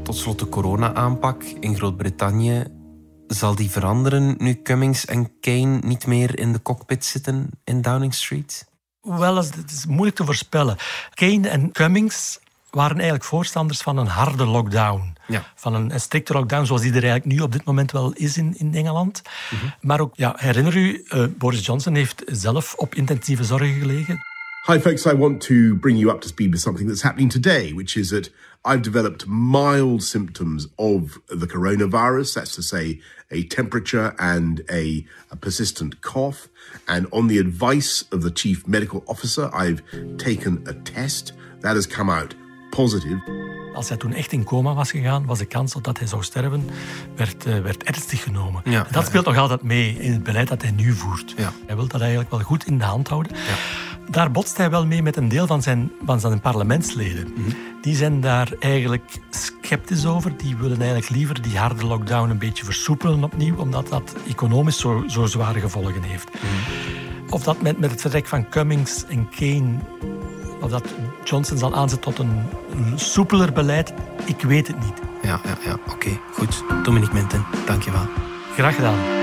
Tot 0.03 0.17
slot 0.17 0.39
de 0.39 0.49
corona-aanpak 0.49 1.43
in 1.43 1.75
Groot-Brittannië. 1.75 2.63
Zal 3.27 3.55
die 3.55 3.69
veranderen 3.69 4.35
nu 4.37 4.61
Cummings 4.61 5.05
en 5.05 5.39
Kane 5.39 5.79
niet 5.81 6.07
meer 6.07 6.39
in 6.39 6.53
de 6.53 6.61
cockpit 6.61 7.05
zitten 7.05 7.49
in 7.63 7.81
Downing 7.81 8.13
Street? 8.13 8.71
Wel, 9.03 9.35
het 9.35 9.71
is 9.71 9.85
moeilijk 9.85 10.15
te 10.15 10.25
voorspellen. 10.25 10.77
Kane 11.13 11.49
en 11.49 11.71
Cummings 11.71 12.39
waren 12.69 12.95
eigenlijk 12.95 13.23
voorstanders 13.23 13.81
van 13.81 13.97
een 13.97 14.07
harde 14.07 14.45
lockdown. 14.45 15.13
Ja. 15.27 15.43
Van 15.55 15.73
een, 15.73 15.93
een, 15.93 15.99
strikte 15.99 16.33
lockdown 16.33 16.65
zoals 16.65 16.81
die 16.81 16.93
er 16.93 17.03
eigenlijk 17.03 17.25
nu 17.25 17.39
op 17.39 17.51
dit 17.51 17.63
moment 17.63 17.91
wel 17.91 18.11
is 18.13 18.37
in, 18.37 18.57
in 18.57 18.75
Engeland. 18.75 19.21
Mm 19.49 19.59
-hmm. 19.59 19.73
Maar 19.81 19.99
ook, 19.99 20.15
ja, 20.15 20.33
herinner 20.37 20.75
u, 20.75 21.05
uh, 21.09 21.25
Boris 21.37 21.65
Johnson 21.65 21.95
heeft 21.95 22.23
zelf 22.25 22.73
op 22.73 22.95
intensieve 22.95 23.43
zorg 23.43 23.79
gelegen. 23.79 24.32
Hi 24.65 24.79
folks, 24.79 25.05
I 25.05 25.11
want 25.11 25.41
to 25.41 25.75
bring 25.75 25.97
you 25.97 26.09
up 26.09 26.21
to 26.21 26.29
speed 26.29 26.53
with 26.53 26.61
something 26.61 26.87
that's 26.87 27.01
happening 27.01 27.27
today, 27.27 27.73
which 27.73 27.97
is 27.97 28.11
that 28.11 28.29
I've 28.63 28.81
developed 28.81 29.27
mild 29.27 30.03
symptoms 30.03 30.69
of 30.79 31.19
the 31.27 31.47
coronavirus. 31.47 32.35
That's 32.35 32.55
to 32.55 32.61
say, 32.61 33.01
a 33.29 33.43
temperature 33.43 34.15
and 34.17 34.63
a, 34.71 35.05
a, 35.31 35.35
persistent 35.35 35.99
cough. 35.99 36.47
And 36.87 37.07
on 37.11 37.27
the 37.27 37.39
advice 37.39 38.05
of 38.13 38.21
the 38.21 38.31
chief 38.31 38.65
medical 38.65 39.03
officer, 39.05 39.49
I've 39.53 39.81
taken 40.17 40.63
a 40.65 40.73
test 40.73 41.33
that 41.59 41.75
has 41.75 41.85
come 41.85 42.09
out 42.09 42.33
positive. 42.71 43.21
Als 43.73 43.89
hij 43.89 43.97
toen 43.97 44.13
echt 44.13 44.31
in 44.31 44.43
coma 44.43 44.73
was 44.73 44.91
gegaan, 44.91 45.25
was 45.25 45.39
de 45.39 45.45
kans 45.45 45.73
dat 45.81 45.97
hij 45.97 46.07
zou 46.07 46.23
sterven, 46.23 46.69
werd, 47.15 47.45
uh, 47.47 47.59
werd 47.59 47.83
ernstig 47.83 48.23
genomen. 48.23 48.61
Ja, 48.65 48.87
dat 48.91 49.05
speelt 49.05 49.25
ja. 49.25 49.31
nog 49.31 49.39
altijd 49.39 49.63
mee 49.63 49.97
in 49.99 50.11
het 50.11 50.23
beleid 50.23 50.47
dat 50.47 50.61
hij 50.61 50.71
nu 50.71 50.91
voert. 50.91 51.33
Ja. 51.37 51.53
Hij 51.65 51.75
wil 51.75 51.87
dat 51.87 52.01
eigenlijk 52.01 52.31
wel 52.31 52.39
goed 52.39 52.65
in 52.65 52.77
de 52.77 52.83
hand 52.83 53.07
houden. 53.07 53.31
Daar 54.09 54.31
botst 54.31 54.57
hij 54.57 54.69
wel 54.69 54.85
mee 54.85 55.03
met 55.03 55.17
een 55.17 55.29
deel 55.29 55.47
van 55.47 55.61
zijn, 55.61 55.91
van 56.05 56.19
zijn 56.19 56.39
parlementsleden. 56.39 57.27
Mhm. 57.35 57.49
Die 57.81 57.95
zijn 57.95 58.21
daar 58.21 58.51
eigenlijk 58.59 59.19
sceptisch 59.29 60.05
over. 60.05 60.37
Die 60.37 60.55
willen 60.55 60.77
eigenlijk 60.77 61.09
liever 61.09 61.41
die 61.41 61.57
harde 61.57 61.85
lockdown 61.85 62.29
een 62.29 62.37
beetje 62.37 62.65
versoepelen 62.65 63.23
opnieuw, 63.23 63.55
omdat 63.55 63.87
dat 63.87 64.15
economisch 64.27 64.79
zo, 64.79 65.03
zo 65.07 65.25
zware 65.25 65.59
gevolgen 65.59 66.03
heeft. 66.03 66.29
Mhm. 66.33 67.33
Of 67.33 67.43
dat 67.43 67.61
met, 67.61 67.79
met 67.79 67.91
het 67.91 68.01
vertrek 68.01 68.27
van 68.27 68.49
Cummings 68.49 69.05
en 69.05 69.29
Kane 69.29 69.79
of 70.63 70.69
dat 70.69 70.93
Johnson 71.23 71.57
zal 71.57 71.75
aanzetten 71.75 72.13
tot 72.13 72.25
een, 72.25 72.45
soepeler 72.95 73.53
beleid, 73.53 73.93
ik 74.25 74.41
weet 74.41 74.67
het 74.67 74.79
niet. 74.79 75.01
Ja, 75.21 75.39
ja, 75.43 75.57
ja. 75.65 75.73
oké, 75.73 75.91
okay, 75.93 76.19
goed. 76.31 76.63
Dominique 76.83 77.13
Minten, 77.13 77.45
dankjewel. 77.65 78.07
Graag 78.55 78.75
gedaan. 78.75 79.22